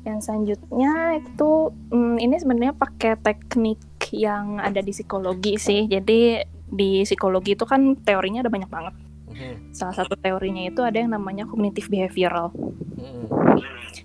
Yang 0.00 0.18
selanjutnya 0.24 1.20
itu 1.20 1.50
mm, 1.92 2.16
ini 2.18 2.34
sebenarnya 2.40 2.74
pakai 2.74 3.20
teknik 3.20 3.80
yang 4.10 4.58
ada 4.58 4.80
di 4.80 4.90
psikologi 4.90 5.60
sih. 5.60 5.84
Jadi 5.86 6.40
di 6.70 7.02
psikologi 7.04 7.52
itu 7.58 7.66
kan 7.66 7.98
teorinya 8.00 8.40
ada 8.40 8.50
banyak 8.52 8.70
banget. 8.70 8.94
Mhm, 9.30 9.74
Salah 9.74 9.94
satu 9.94 10.18
teorinya 10.18 10.66
itu 10.66 10.80
ada 10.82 10.98
yang 10.98 11.12
namanya 11.14 11.46
cognitive 11.46 11.86
behavioral. 11.86 12.50
mhm, 12.96 13.26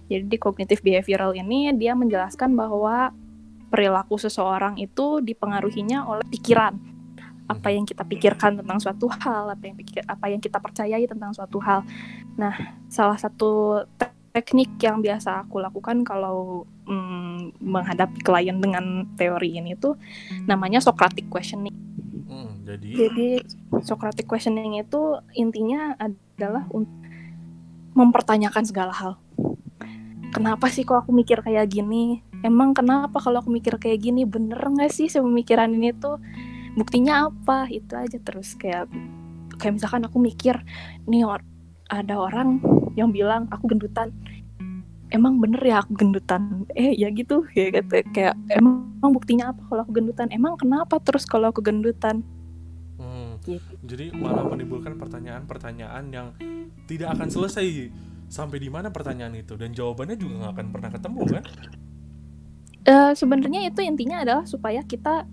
Jadi 0.05 0.25
di 0.29 0.38
cognitive 0.38 0.81
behavioral 0.84 1.34
ini 1.34 1.73
dia 1.73 1.97
menjelaskan 1.97 2.53
bahwa 2.53 3.10
perilaku 3.69 4.15
seseorang 4.21 4.77
itu 4.77 5.19
dipengaruhinya 5.21 6.05
oleh 6.05 6.25
pikiran. 6.29 6.93
apa 7.45 7.69
yang 7.69 7.86
kita 7.86 8.01
pikirkan 8.01 8.58
tentang 8.58 8.81
suatu 8.81 9.05
hal, 9.21 9.53
apa 9.53 9.69
yang 9.69 9.77
pikir 9.77 10.01
apa 10.10 10.34
yang 10.34 10.41
kita 10.41 10.58
percayai 10.58 11.05
tentang 11.05 11.29
suatu 11.29 11.62
hal. 11.62 11.86
Nah, 12.41 12.58
salah 12.89 13.21
satu 13.21 13.86
teknik 14.36 14.76
yang 14.84 15.00
biasa 15.00 15.48
aku 15.48 15.63
lakukan 15.63 16.04
kalau 16.04 16.67
mm, 16.84 17.56
menghadapi 17.63 18.19
klien 18.19 18.60
dengan 18.60 19.08
teori 19.15 19.56
ini 19.56 19.80
tuh 19.80 19.95
namanya 20.43 20.84
Socratic 20.84 21.32
questioning. 21.32 21.71
Hmm, 22.28 22.67
jadi 22.67 23.08
Jadi 23.08 23.28
Socratic 23.80 24.28
questioning 24.28 24.76
itu 24.76 25.24
intinya 25.39 25.95
adalah 25.95 26.67
untuk 26.76 26.91
mempertanyakan 27.95 28.67
segala 28.67 28.91
hal. 28.91 29.15
Kenapa 30.36 30.67
sih 30.67 30.84
kok 30.84 31.08
aku 31.08 31.15
mikir 31.15 31.39
kayak 31.39 31.71
gini? 31.71 32.19
Emang 32.43 32.76
kenapa 32.76 33.24
kalau 33.24 33.39
aku 33.39 33.48
mikir 33.48 33.80
kayak 33.80 34.04
gini 34.04 34.28
bener 34.28 34.60
nggak 34.60 34.91
sih 34.91 35.08
pemikiran 35.08 35.71
ini 35.71 35.95
tuh 35.95 36.19
buktinya 36.76 37.32
apa? 37.32 37.71
Itu 37.71 37.95
aja 37.95 38.19
terus 38.19 38.52
kayak 38.60 38.91
kayak 39.56 39.80
misalkan 39.80 40.04
aku 40.04 40.19
mikir 40.19 40.60
nih 41.08 41.24
or- 41.24 41.48
ada 41.88 42.19
orang 42.19 42.60
yang 42.95 43.12
bilang 43.12 43.47
aku 43.47 43.67
gendutan. 43.67 44.12
Emang 45.08 45.38
bener 45.38 45.62
ya 45.62 45.79
aku 45.79 45.93
gendutan? 45.95 46.65
Eh 46.73 46.97
ya 46.97 47.08
gitu 47.13 47.45
kayak 47.53 47.86
gitu. 47.86 47.95
kayak 48.12 48.34
emang 48.49 49.12
buktinya 49.13 49.53
apa 49.53 49.62
kalau 49.69 49.81
aku 49.86 49.93
gendutan? 49.93 50.27
Emang 50.31 50.58
kenapa 50.58 50.97
terus 50.99 51.23
kalau 51.23 51.51
aku 51.51 51.62
gendutan? 51.62 52.25
hmm, 52.95 53.43
Gitu. 53.43 53.73
jadi 53.84 54.15
malah 54.15 54.47
menimbulkan 54.47 54.95
pertanyaan-pertanyaan 54.95 56.03
yang 56.10 56.27
tidak 56.88 57.13
akan 57.13 57.27
selesai 57.29 57.91
sampai 58.25 58.58
di 58.58 58.71
mana 58.71 58.89
pertanyaan 58.89 59.36
itu 59.36 59.53
dan 59.53 59.69
jawabannya 59.69 60.15
juga 60.17 60.34
nggak 60.41 60.53
akan 60.58 60.67
pernah 60.73 60.89
ketemu 60.89 61.23
kan? 61.29 61.43
Eh, 62.86 63.12
sebenarnya 63.13 63.65
itu 63.65 63.81
intinya 63.81 64.21
adalah 64.21 64.45
supaya 64.45 64.81
kita 64.81 65.25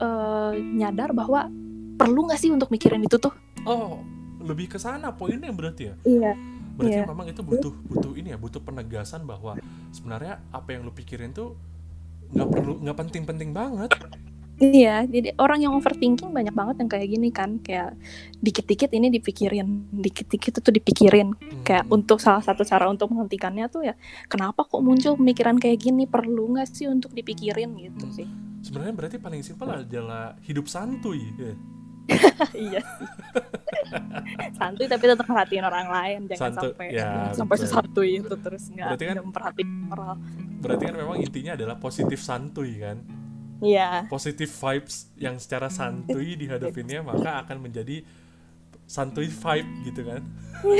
eh, 0.00 0.52
nyadar 0.56 1.10
bahwa 1.12 1.50
perlu 1.94 2.26
nggak 2.26 2.40
sih 2.40 2.50
untuk 2.50 2.70
mikirin 2.70 3.04
itu 3.04 3.18
tuh 3.18 3.34
Oh, 3.62 4.00
lebih 4.40 4.72
ke 4.72 4.78
sana 4.80 5.12
poinnya 5.12 5.52
berarti 5.52 5.92
ya. 5.92 5.94
iya 6.02 6.32
Berarti 6.72 6.96
Iya. 6.96 7.06
memang 7.06 7.26
itu 7.26 7.40
butuh 7.40 7.72
butuh 7.84 8.12
ini 8.14 8.30
ya, 8.30 8.38
butuh 8.38 8.58
penegasan 8.58 9.24
bahwa 9.24 9.56
sebenarnya 9.90 10.40
apa 10.50 10.68
yang 10.70 10.82
lu 10.82 10.90
pikirin 10.90 11.30
tuh 11.30 11.54
nggak 12.30 12.48
perlu 12.48 12.72
nggak 12.78 12.96
penting-penting 12.96 13.50
banget. 13.50 13.90
iya 14.60 15.02
jadi 15.02 15.32
orang 15.40 15.64
yang 15.64 15.72
overthinking 15.72 16.36
banyak 16.36 16.52
banget 16.52 16.76
yang 16.78 16.90
kayak 16.92 17.08
gini 17.08 17.32
kan 17.32 17.56
kayak 17.58 17.96
dikit-dikit 18.38 18.92
ini 18.92 19.08
dipikirin 19.08 19.88
dikit-dikit 19.90 20.60
itu 20.60 20.68
dipikirin 20.70 21.32
Hmm, 21.32 21.64
kayak 21.64 21.88
untuk 21.88 22.20
salah 22.20 22.44
satu 22.44 22.60
cara 22.60 22.84
untuk 22.84 23.08
menghentikannya 23.08 23.66
tuh 23.66 23.82
ya 23.82 23.96
kenapa 24.28 24.62
kok 24.62 24.84
muncul 24.84 25.16
pemikiran 25.16 25.56
kayak 25.56 25.80
gini 25.80 26.04
perlu 26.04 26.52
nggak 26.52 26.68
sih 26.68 26.84
untuk 26.86 27.08
dipikirin 27.10 27.72
gitu 27.74 28.04
Hmm. 28.04 28.12
sih 28.12 28.28
sebenarnya 28.60 28.92
berarti 28.92 29.16
paling 29.16 29.40
simpel 29.40 29.64
adalah 29.72 30.36
hidup 30.44 30.68
santuy. 30.68 31.24
Ya. 31.34 31.56
iya 32.66 32.80
sih 32.80 33.08
santuy 34.52 34.86
tapi 34.86 35.04
tetap 35.04 35.24
perhatiin 35.24 35.62
orang 35.62 35.88
lain 35.88 36.20
jangan 36.26 36.40
Santuy, 36.52 36.70
sampai 36.72 36.86
ya, 36.90 37.10
sampai 37.32 37.56
betul. 37.56 37.66
sesatuy 37.66 38.08
itu 38.18 38.34
terus 38.36 38.64
nggak 38.68 38.88
Berarti 38.88 39.04
kan- 39.06 39.16
memperhatiin 39.22 39.70
moral 39.84 40.14
Berarti 40.60 40.84
kan 40.84 40.94
memang 40.94 41.16
intinya 41.18 41.52
adalah 41.56 41.76
positif 41.76 42.20
santuy 42.20 42.76
kan. 42.76 43.00
iya 43.60 44.04
Positif 44.06 44.52
vibes 44.52 45.08
yang 45.16 45.36
secara 45.36 45.68
santuy 45.68 46.36
dihadapinnya 46.40 47.00
maka 47.00 47.40
akan 47.40 47.58
menjadi 47.60 48.04
santuy 48.84 49.26
vibe 49.26 49.70
gitu 49.86 50.02
kan. 50.02 50.22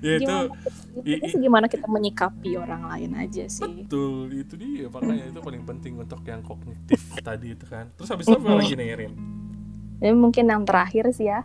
ya 0.00 0.12
itu 0.16 0.24
gimana, 0.24 0.48
i- 1.08 1.20
itu 1.24 1.36
gimana 1.40 1.66
kita 1.72 1.88
menyikapi 1.88 2.60
orang 2.60 2.84
lain 2.84 3.16
aja 3.16 3.48
sih 3.48 3.64
betul 3.64 4.28
itu 4.28 4.54
dia 4.60 4.86
makanya 4.92 5.32
itu 5.32 5.40
paling 5.40 5.62
penting 5.64 5.96
untuk 5.96 6.20
yang 6.28 6.44
kognitif 6.44 7.00
tadi 7.26 7.56
itu 7.56 7.64
kan. 7.64 7.88
Terus 7.96 8.08
habis 8.12 8.28
itu 8.28 8.36
apa 8.36 8.52
lagi 8.52 8.74
nih? 8.76 9.08
Jadi 9.98 10.14
mungkin 10.14 10.44
yang 10.46 10.62
terakhir 10.62 11.10
sih 11.16 11.26
ya 11.32 11.42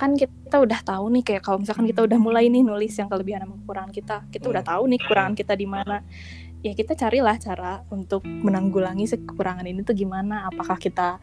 kan 0.00 0.16
kita 0.16 0.56
udah 0.56 0.80
tahu 0.80 1.12
nih 1.12 1.20
kayak 1.20 1.42
kalau 1.44 1.60
misalkan 1.60 1.84
kita 1.84 2.00
udah 2.00 2.16
mulai 2.16 2.48
nih 2.48 2.64
nulis 2.64 2.96
yang 2.96 3.12
kelebihan 3.12 3.44
sama 3.44 3.60
kekurangan 3.60 3.92
kita 3.92 4.16
kita 4.32 4.46
udah 4.48 4.64
tahu 4.64 4.82
nih 4.88 4.96
kekurangan 4.96 5.34
kita 5.36 5.52
di 5.52 5.66
mana 5.68 6.00
ya 6.64 6.72
kita 6.72 6.96
carilah 6.96 7.36
cara 7.36 7.84
untuk 7.92 8.24
menanggulangi 8.24 9.04
si 9.04 9.20
kekurangan 9.20 9.68
ini 9.68 9.84
tuh 9.84 9.92
gimana 9.92 10.48
apakah 10.48 10.80
kita 10.80 11.20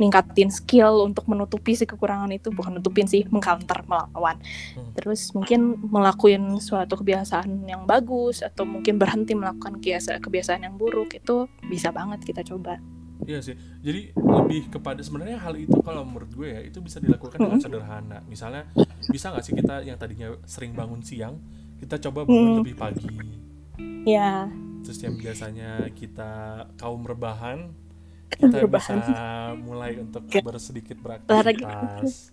ningkatin 0.00 0.48
skill 0.48 1.04
untuk 1.04 1.28
menutupi 1.28 1.76
si 1.76 1.84
kekurangan 1.84 2.32
itu 2.32 2.48
bukan 2.48 2.80
nutupin 2.80 3.04
sih 3.04 3.28
mengcounter 3.28 3.84
melawan 3.84 4.40
Hmm. 4.72 4.96
terus 4.96 5.30
mungkin 5.30 5.76
melakukan 5.84 6.56
suatu 6.58 6.96
kebiasaan 6.96 7.68
yang 7.68 7.84
bagus 7.84 8.40
atau 8.40 8.64
mungkin 8.64 8.96
berhenti 8.96 9.36
melakukan 9.36 9.76
kebiasaan 9.78 10.64
yang 10.64 10.74
buruk 10.74 11.14
itu 11.14 11.44
bisa 11.68 11.92
banget 11.92 12.24
kita 12.24 12.40
coba 12.40 12.80
Iya 13.20 13.44
sih. 13.44 13.52
Jadi 13.84 14.16
lebih 14.16 14.72
kepada 14.72 15.04
sebenarnya 15.04 15.36
hal 15.36 15.52
itu 15.52 15.76
kalau 15.84 16.08
menurut 16.08 16.32
gue 16.32 16.56
ya 16.56 16.60
itu 16.64 16.80
bisa 16.80 16.96
dilakukan 16.96 17.36
dengan 17.36 17.60
sederhana. 17.60 18.24
Misalnya 18.24 18.64
bisa 19.12 19.28
nggak 19.28 19.44
sih 19.44 19.52
kita 19.52 19.84
yang 19.84 20.00
tadinya 20.00 20.32
sering 20.48 20.72
bangun 20.72 21.04
siang 21.04 21.36
kita 21.76 22.00
coba 22.00 22.24
bangun 22.24 22.48
Hmm. 22.48 22.58
lebih 22.64 22.80
pagi. 22.80 23.12
ya 24.08 24.48
Terus 24.80 24.98
yang 25.04 25.20
biasanya 25.20 25.92
kita 25.92 26.32
kaum 26.80 27.04
rebahan 27.04 27.76
kita 28.40 28.64
bisa 28.64 28.94
mulai 29.56 29.92
untuk 29.96 30.22
bersedikit 30.26 30.96
beraktivitas. 30.96 32.32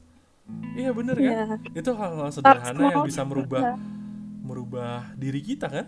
Iya 0.74 0.92
bener 0.92 1.16
kan? 1.16 1.28
ya 1.28 1.44
Itu 1.76 1.92
hal-hal 1.92 2.32
sederhana 2.32 2.80
yang 2.88 3.04
bisa 3.04 3.22
merubah 3.22 3.76
merubah 4.40 5.12
diri 5.14 5.42
kita 5.42 5.68
kan? 5.68 5.86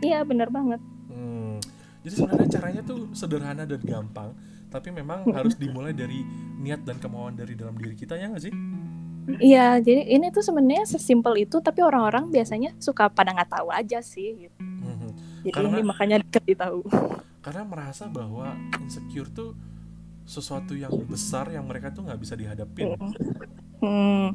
iya 0.00 0.20
bener 0.20 0.48
banget 0.48 0.80
Hmm. 1.06 1.56
Jadi 2.02 2.14
sebenarnya 2.14 2.48
caranya 2.50 2.82
tuh 2.82 3.08
sederhana 3.12 3.64
dan 3.64 3.80
gampang, 3.80 4.36
tapi 4.68 4.90
memang 4.90 5.24
harus 5.30 5.54
dimulai 5.54 5.94
dari 5.94 6.20
niat 6.58 6.82
dan 6.82 6.98
kemauan 6.98 7.32
dari 7.32 7.54
dalam 7.54 7.72
diri 7.72 7.94
kita 7.94 8.14
ya 8.14 8.28
nggak 8.28 8.42
sih? 8.42 8.52
Iya, 9.40 9.80
jadi 9.80 10.04
ini 10.10 10.28
tuh 10.28 10.44
sebenarnya 10.44 10.84
sesimpel 10.84 11.40
itu, 11.40 11.56
tapi 11.56 11.80
orang-orang 11.80 12.28
biasanya 12.28 12.76
suka 12.76 13.08
pada 13.08 13.32
nggak 13.32 13.48
tahu 13.48 13.72
aja 13.72 14.04
sih. 14.04 14.36
Gitu. 14.36 14.58
Mhm. 14.60 15.08
Jadi 15.40 15.54
Karena- 15.54 15.72
ini 15.72 15.82
makanya 15.82 16.16
dikasih 16.20 16.56
tahu. 16.58 16.80
Karena 17.44 17.62
merasa 17.68 18.08
bahwa 18.08 18.56
insecure 18.80 19.28
tuh 19.28 19.52
sesuatu 20.24 20.72
yang 20.72 20.88
besar 21.04 21.52
yang 21.52 21.68
mereka 21.68 21.92
tuh 21.92 22.08
nggak 22.08 22.16
bisa 22.16 22.32
dihadapin. 22.32 22.96
Hmm, 23.84 24.32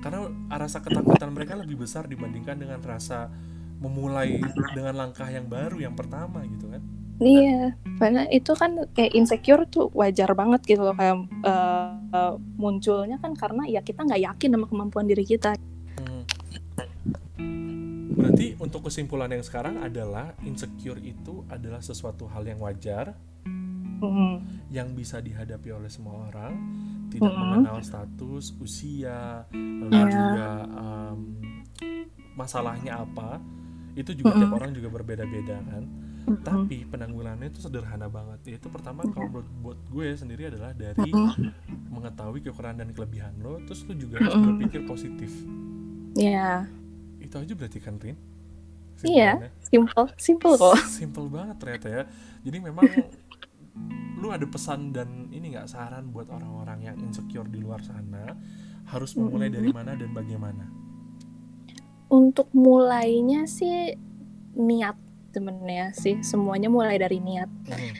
Karena 0.00 0.32
rasa 0.56 0.80
ketakutan 0.80 1.28
mereka 1.28 1.60
lebih 1.60 1.84
besar 1.84 2.08
dibandingkan 2.08 2.56
dengan 2.56 2.80
rasa 2.80 3.28
memulai 3.78 4.40
dengan 4.72 4.96
langkah 4.96 5.28
yang 5.28 5.44
baru 5.44 5.76
yang 5.78 5.92
pertama 5.92 6.40
gitu 6.48 6.72
kan? 6.72 6.82
iya, 7.18 7.74
karena 7.98 8.30
itu 8.30 8.54
kan 8.54 8.78
kayak 8.94 9.10
insecure 9.10 9.66
tuh 9.66 9.90
wajar 9.90 10.30
banget 10.38 10.62
gitu 10.70 10.86
loh 10.86 10.94
kayak 10.94 11.18
eh, 11.42 11.90
eh, 12.14 12.34
munculnya 12.54 13.18
kan 13.18 13.34
karena 13.34 13.66
ya 13.66 13.82
kita 13.82 14.06
nggak 14.06 14.22
yakin 14.22 14.54
sama 14.54 14.66
kemampuan 14.70 15.06
diri 15.10 15.26
kita. 15.26 15.58
Berarti 18.18 18.58
untuk 18.58 18.90
kesimpulan 18.90 19.30
yang 19.30 19.46
sekarang 19.46 19.78
adalah 19.78 20.34
insecure 20.42 20.98
itu 20.98 21.46
adalah 21.46 21.78
sesuatu 21.78 22.26
hal 22.26 22.42
yang 22.42 22.58
wajar 22.58 23.14
Hmm, 23.98 24.38
yang 24.70 24.94
bisa 24.94 25.18
dihadapi 25.18 25.74
oleh 25.74 25.90
semua 25.90 26.30
orang, 26.30 26.54
tidak 27.10 27.34
Mhm. 27.34 27.40
mengenal 27.40 27.82
status, 27.82 28.54
usia, 28.58 29.42
lalu 29.50 29.90
Iya. 29.90 30.06
juga 30.06 30.48
em, 30.70 31.18
masalahnya 32.34 33.02
apa. 33.02 33.42
Itu 33.94 34.14
juga 34.14 34.34
Mhm. 34.34 34.38
tiap 34.38 34.52
orang 34.54 34.70
juga 34.70 34.88
berbeda-beda 34.92 35.58
kan. 35.66 35.82
hmm, 35.82 36.46
Tapi 36.46 36.86
penanggulangannya 36.86 37.50
itu 37.50 37.58
sederhana 37.58 38.06
banget. 38.06 38.54
Yaitu 38.54 38.70
pertama 38.70 39.02
kalau 39.02 39.26
menurut 39.26 39.50
buat 39.58 39.78
gue 39.90 40.14
sendiri 40.14 40.46
adalah 40.46 40.70
dari 40.70 41.10
hmm, 41.10 41.34
mengetahui 41.90 42.38
kekurangan 42.40 42.86
dan 42.86 42.94
kelebihan 42.94 43.34
lo, 43.42 43.58
terus 43.66 43.82
lo 43.82 43.98
juga 43.98 44.22
harus 44.22 44.38
berpikir 44.38 44.86
positif. 44.86 45.34
Iya, 46.14 46.70
Itu 47.28 47.36
aja 47.36 47.52
berarti 47.52 47.78
kan 47.78 48.00
Rin? 48.00 48.16
Iya. 49.04 49.38
Simpulannya. 49.38 49.50
simple, 49.62 50.04
simple 50.18 50.52
kok. 50.58 50.74
Simple 50.98 51.28
banget 51.30 51.56
ternyata 51.62 51.86
ya. 51.86 52.02
Jadi 52.42 52.58
memang 52.58 52.88
lu 54.18 54.34
ada 54.34 54.42
pesan 54.48 54.90
dan 54.90 55.30
ini 55.30 55.54
nggak 55.54 55.70
saran 55.70 56.10
buat 56.10 56.26
orang-orang 56.26 56.82
yang 56.82 56.96
insecure 56.98 57.46
di 57.46 57.62
luar 57.62 57.78
sana 57.78 58.34
harus 58.90 59.14
memulai 59.14 59.46
dari 59.52 59.70
mana 59.70 59.94
dan 59.94 60.10
bagaimana? 60.10 60.66
Untuk 62.08 62.48
mulainya 62.56 63.44
sih 63.44 63.92
niat 64.56 64.96
sebenarnya 65.30 65.92
sih, 65.94 66.24
semuanya 66.24 66.72
mulai 66.72 66.96
dari 66.98 67.20
niat. 67.20 67.50
Mhm, 67.68 67.92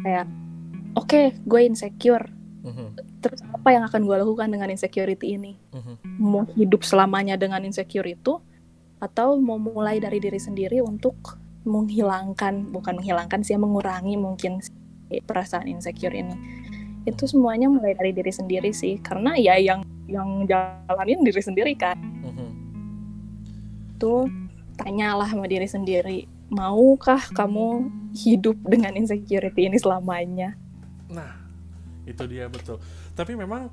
Kayak, 0.00 0.26
oke, 0.96 1.22
gue 1.44 1.60
insecure. 1.66 2.30
mhm, 2.62 2.86
Terus 3.20 3.42
apa 3.50 3.68
yang 3.74 3.84
akan 3.86 4.00
gue 4.06 4.16
lakukan 4.22 4.48
dengan 4.48 4.70
insecurity 4.70 5.36
ini? 5.36 5.52
mhm. 5.74 5.94
Mau 6.22 6.46
hidup 6.54 6.86
selamanya 6.86 7.34
dengan 7.36 7.60
insecure 7.66 8.06
itu, 8.06 8.38
atau 9.02 9.34
mau 9.42 9.58
mulai 9.58 9.98
dari 9.98 10.22
diri 10.22 10.38
sendiri 10.38 10.78
untuk 10.78 11.42
menghilangkan, 11.66 12.70
bukan 12.70 13.02
menghilangkan 13.02 13.42
sih, 13.42 13.58
mengurangi 13.58 14.14
mungkin 14.14 14.62
perasaan 15.26 15.66
insecure 15.66 16.14
ini. 16.14 16.38
Itu 17.02 17.26
semuanya 17.26 17.66
mulai 17.66 17.98
dari 17.98 18.14
diri 18.14 18.30
sendiri 18.30 18.70
sih, 18.70 19.02
karena 19.02 19.34
ya 19.34 19.58
yang 19.58 19.82
yang 20.06 20.46
jalanin 20.46 21.26
diri 21.26 21.42
sendiri 21.42 21.74
kan. 21.74 21.98
mhm. 21.98 22.48
Tuh 23.98 24.30
tanyalah 24.78 25.26
sama 25.26 25.50
diri 25.50 25.66
sendiri, 25.66 26.30
maukah 26.50 27.22
kamu 27.34 27.90
hidup 28.14 28.54
dengan 28.62 28.94
insecurity 28.94 29.66
ini 29.66 29.78
selamanya? 29.82 30.54
Nah, 31.10 31.42
itu 32.06 32.22
dia 32.30 32.46
betul 32.46 32.78
tapi 33.12 33.36
memang 33.36 33.68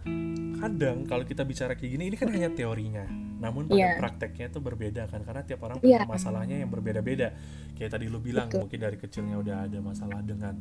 kadang 0.59 1.07
kalau 1.07 1.23
kita 1.23 1.47
bicara 1.47 1.73
kayak 1.73 1.91
gini 1.95 2.11
ini 2.11 2.15
kan 2.19 2.27
hanya 2.27 2.51
teorinya. 2.51 3.07
Namun 3.39 3.71
pada 3.71 3.79
Iya. 3.79 3.95
prakteknya 3.95 4.51
itu 4.51 4.59
berbeda 4.59 5.07
kan 5.07 5.23
karena 5.23 5.47
tiap 5.47 5.63
orang 5.63 5.79
Iya. 5.79 6.03
punya 6.03 6.11
masalahnya 6.11 6.59
yang 6.59 6.67
berbeda-beda. 6.67 7.31
Kayak 7.79 7.95
tadi 7.95 8.11
lu 8.11 8.19
bilang 8.19 8.51
Betul. 8.51 8.67
mungkin 8.67 8.79
dari 8.83 8.97
kecilnya 8.99 9.39
udah 9.39 9.57
ada 9.71 9.79
masalah 9.79 10.19
dengan 10.19 10.59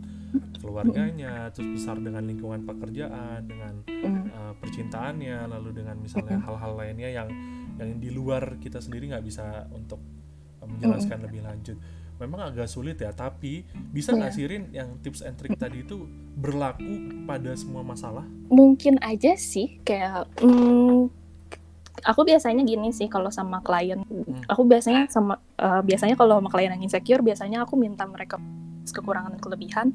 keluarganya 0.62 1.50
terus 1.50 1.74
besar 1.74 1.98
dengan 1.98 2.22
lingkungan 2.22 2.62
pekerjaan 2.62 3.42
dengan 3.44 3.74
Mm, 3.88 4.30
uh, 4.30 4.52
percintaannya 4.62 5.50
lalu 5.50 5.82
dengan 5.82 5.98
misalnya 5.98 6.38
hal-hal 6.38 6.72
lainnya 6.78 7.10
yang 7.10 7.28
yang 7.78 7.98
di 7.98 8.10
luar 8.10 8.62
kita 8.62 8.78
sendiri 8.78 9.10
nggak 9.10 9.26
bisa 9.26 9.66
untuk 9.74 9.98
uh, 10.62 10.66
menjelaskan 10.70 11.18
lebih 11.26 11.42
lanjut 11.42 11.74
memang 12.18 12.50
agak 12.50 12.66
sulit 12.66 12.98
ya 12.98 13.14
tapi 13.14 13.62
bisa 13.90 14.10
nggak 14.12 14.30
Iya. 14.34 14.36
sih 14.36 14.44
Rin 14.46 14.62
yang 14.74 14.88
tips 15.00 15.22
and 15.22 15.38
trick 15.38 15.54
tadi 15.54 15.86
itu 15.86 16.04
berlaku 16.34 17.22
pada 17.24 17.54
semua 17.54 17.82
masalah? 17.82 18.26
Mungkin 18.50 18.98
aja 18.98 19.34
sih 19.34 19.78
kayak 19.82 20.26
mm, 20.38 21.10
aku 22.02 22.20
biasanya 22.22 22.62
gini 22.62 22.90
sih 22.90 23.06
kalau 23.06 23.30
sama 23.30 23.62
klien. 23.62 24.02
Aku 24.46 24.66
biasanya 24.66 25.06
sama 25.10 25.38
eh, 25.58 25.82
biasanya 25.82 26.14
kalau 26.14 26.38
sama 26.38 26.50
klien 26.50 26.70
yang 26.74 26.82
insecure 26.82 27.22
biasanya 27.22 27.62
aku 27.62 27.74
minta 27.74 28.06
mereka 28.06 28.38
kekurangan 28.88 29.36
dan 29.36 29.40
kelebihan. 29.42 29.86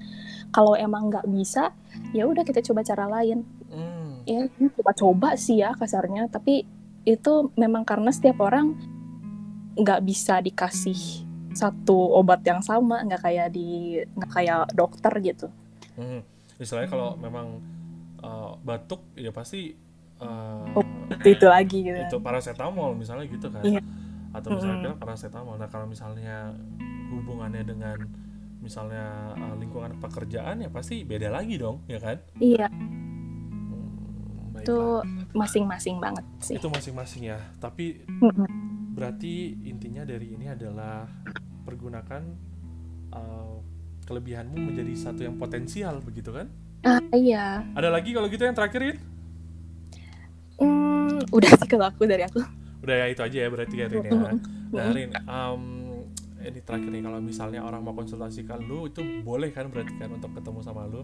Kalau 0.51 0.77
emang 0.77 1.09
nggak 1.11 1.25
bisa 1.27 1.71
ya 2.15 2.27
udah 2.27 2.43
kita 2.43 2.61
coba 2.61 2.83
cara 2.83 3.07
lain. 3.09 3.41
Hmm, 3.73 4.21
ya 4.23 4.47
coba-coba 4.79 5.35
sih 5.35 5.59
ya 5.59 5.73
kasarnya 5.73 6.29
tapi 6.29 6.63
itu 7.03 7.51
memang 7.59 7.83
karena 7.83 8.13
setiap 8.13 8.39
orang 8.39 8.77
nggak 9.73 10.05
bisa 10.05 10.37
dikasih 10.39 11.25
satu 11.53 12.17
obat 12.17 12.41
yang 12.43 12.61
sama 12.61 13.01
nggak 13.05 13.21
kayak 13.21 13.47
di 13.53 14.01
nggak 14.03 14.31
kayak 14.31 14.69
dokter 14.73 15.13
gitu. 15.21 15.47
Hmm. 15.97 16.21
Misalnya 16.57 16.87
kalau 16.89 17.09
memang 17.17 17.61
uh, 18.21 18.57
batuk 18.61 19.01
ya 19.17 19.29
pasti 19.33 19.73
uh, 20.21 20.65
Oh, 20.73 20.85
itu 21.21 21.37
itu 21.37 21.45
lagi 21.45 21.77
gitu. 21.85 21.97
itu 21.97 22.17
paracetamol 22.21 22.95
misalnya 22.97 23.25
gitu 23.29 23.47
kan. 23.49 23.63
Iya. 23.63 23.81
atau 24.33 24.49
misalnya 24.57 24.77
bilang 24.81 24.97
paracetamol. 24.97 25.61
Nah 25.61 25.69
kalau 25.69 25.85
misalnya 25.85 26.57
hubungannya 27.13 27.61
dengan 27.61 28.01
misalnya 28.65 29.37
uh, 29.37 29.53
lingkungan 29.61 30.01
pekerjaan 30.01 30.65
ya 30.65 30.73
pasti 30.73 31.05
beda 31.05 31.29
lagi 31.29 31.61
dong 31.61 31.85
ya 31.85 32.01
kan? 32.01 32.17
Iya. 32.41 32.65
Hmm, 32.65 34.57
itu 34.57 34.77
masing-masing 35.37 36.01
banget 36.01 36.25
sih. 36.41 36.57
Itu 36.57 36.73
masing-masing 36.73 37.29
ya. 37.29 37.37
Tapi 37.61 38.01
Mm-mm. 38.09 38.72
Berarti 38.93 39.57
intinya 39.65 40.05
dari 40.05 40.37
ini 40.37 40.45
adalah 40.47 41.09
pergunakan 41.65 42.21
uh, 43.09 43.57
kelebihanmu 44.05 44.53
menjadi 44.71 44.93
satu 44.93 45.25
yang 45.25 45.35
potensial 45.35 45.97
begitu 45.99 46.29
kan 46.29 46.47
ah 46.83 46.99
iya 47.15 47.63
ada 47.73 47.89
lagi 47.89 48.13
kalau 48.13 48.27
gitu 48.27 48.43
yang 48.43 48.53
terakhir 48.53 48.79
Rin? 48.83 48.97
Hmm, 50.59 51.19
udah 51.33 51.49
sih 51.57 51.67
kalau 51.67 51.89
aku 51.89 52.05
dari 52.05 52.23
aku 52.23 52.39
udah 52.83 52.95
ya 52.99 53.05
itu 53.09 53.21
aja 53.23 53.37
ya 53.43 53.49
berarti 53.49 53.75
ya 53.79 53.85
Rin 53.89 54.03
ya. 54.03 54.11
Nah, 54.73 54.89
Rin, 54.91 55.11
um, 55.23 55.63
ini 56.43 56.59
terakhir 56.61 56.89
nih 56.91 57.01
kalau 57.01 57.19
misalnya 57.23 57.61
orang 57.63 57.81
mau 57.81 57.95
konsultasikan 57.95 58.59
lu 58.61 58.91
itu 58.91 59.01
boleh 59.23 59.49
kan 59.55 59.71
berarti 59.71 59.95
kan 59.95 60.11
untuk 60.11 60.35
ketemu 60.35 60.59
sama 60.61 60.85
lu? 60.85 61.01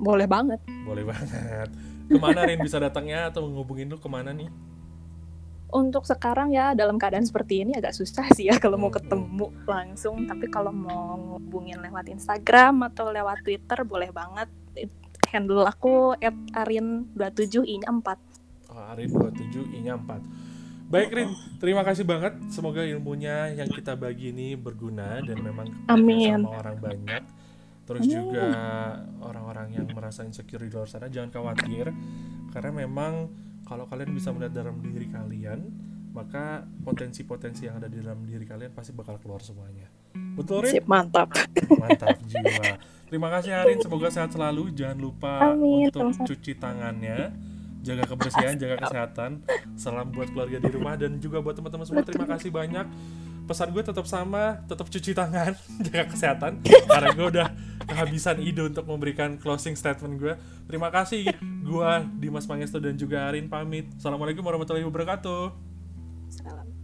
boleh 0.00 0.24
banget 0.24 0.56
Boleh 0.88 1.04
banget. 1.12 1.68
Ke 2.08 2.16
mana 2.16 2.48
Rin 2.48 2.56
bisa 2.64 2.80
datangnya 2.80 3.28
atau 3.28 3.44
menghubungin 3.44 3.90
lu 3.92 4.00
ke 4.00 4.08
mana 4.08 4.32
nih? 4.32 4.48
Untuk 5.72 6.04
sekarang 6.04 6.50
ya 6.50 6.72
dalam 6.74 6.98
keadaan 6.98 7.24
seperti 7.24 7.62
ini 7.64 7.76
agak 7.76 7.94
susah 7.94 8.26
sih 8.32 8.50
ya 8.50 8.58
kalau 8.58 8.76
mau 8.76 8.90
Hmm, 8.90 8.94
ketemu 8.94 9.46
langsung 9.64 10.26
tapi 10.26 10.46
kalau 10.48 10.70
mau 10.70 11.16
ngubungin 11.16 11.80
lewat 11.80 12.10
Instagram 12.10 12.86
atau 12.92 13.10
lewat 13.10 13.42
Twitter 13.42 13.78
boleh 13.82 14.10
banget 14.10 14.48
handle 15.30 15.62
aku 15.64 16.14
@arin27i4 16.52 18.08
Oh, 18.70 18.78
Arin 18.86 19.10
27 19.10 19.66
I-nya 19.74 19.98
4. 19.98 20.22
Baik 20.86 21.10
Rin, 21.10 21.30
terima 21.58 21.82
kasih 21.82 22.06
banget. 22.06 22.38
Semoga 22.50 22.86
ilmunya 22.86 23.50
yang 23.50 23.66
kita 23.66 23.98
bagi 23.98 24.30
ini 24.30 24.54
berguna 24.54 25.18
dan 25.22 25.42
memang 25.42 25.70
Amin. 25.90 26.46
sama 26.46 26.62
orang 26.62 26.78
banyak. 26.78 27.22
Terus 27.82 28.06
juga 28.06 28.46
orang-orang 29.18 29.74
yang 29.74 29.86
merasa 29.90 30.22
insecure 30.22 30.62
di 30.62 30.70
luar 30.70 30.86
sana 30.86 31.10
jangan 31.10 31.34
khawatir 31.34 31.90
karena 32.54 32.70
memang 32.70 33.26
kalau 33.70 33.86
kalian 33.86 34.10
bisa 34.10 34.34
melihat 34.34 34.66
dalam 34.66 34.82
diri 34.82 35.06
kalian, 35.06 35.62
maka 36.10 36.66
potensi-potensi 36.82 37.70
yang 37.70 37.78
ada 37.78 37.86
di 37.86 38.02
dalam 38.02 38.26
diri 38.26 38.42
kalian 38.42 38.74
pasti 38.74 38.90
bakal 38.90 39.22
keluar 39.22 39.38
semuanya. 39.38 39.86
Betul 40.34 40.66
Rin? 40.66 40.74
Sip, 40.74 40.90
mantap 40.90 41.30
Mantap 41.78 42.18
jiwa. 42.26 42.74
Terima 43.06 43.30
kasih 43.30 43.54
Arin, 43.54 43.78
semoga 43.78 44.10
sehat 44.10 44.34
selalu. 44.34 44.74
Jangan 44.74 44.98
lupa 44.98 45.54
Amin, 45.54 45.86
untuk 45.86 46.10
cuci 46.26 46.58
tangannya, 46.58 47.30
jaga 47.86 48.10
kebersihan, 48.10 48.58
jaga 48.58 48.82
kesehatan. 48.82 49.46
Salam 49.78 50.10
buat 50.10 50.34
keluarga 50.34 50.58
di 50.58 50.70
rumah 50.74 50.98
dan 50.98 51.22
juga 51.22 51.38
buat 51.38 51.54
teman-teman 51.54 51.86
semua. 51.86 52.02
Terima 52.02 52.26
kasih 52.26 52.50
banyak. 52.50 52.86
Pesan 53.50 53.74
gue 53.74 53.82
tetap 53.82 54.06
sama, 54.06 54.62
tetap 54.70 54.86
cuci 54.86 55.10
tangan, 55.10 55.58
jaga 55.90 56.06
kesehatan. 56.06 56.62
Karena 56.62 57.10
gue 57.10 57.26
udah 57.34 57.48
kehabisan 57.82 58.38
ide 58.38 58.62
untuk 58.62 58.86
memberikan 58.86 59.34
closing 59.42 59.74
statement 59.74 60.22
gue. 60.22 60.38
Terima 60.70 60.86
kasih, 60.94 61.34
gue 61.42 61.90
Dimas 62.22 62.46
Pangestu 62.46 62.78
dan 62.78 62.94
juga 62.94 63.26
Arin 63.26 63.50
pamit. 63.50 63.90
Assalamualaikum 63.98 64.46
warahmatullahi 64.46 64.86
wabarakatuh. 64.86 65.50
Salam. 66.30 66.79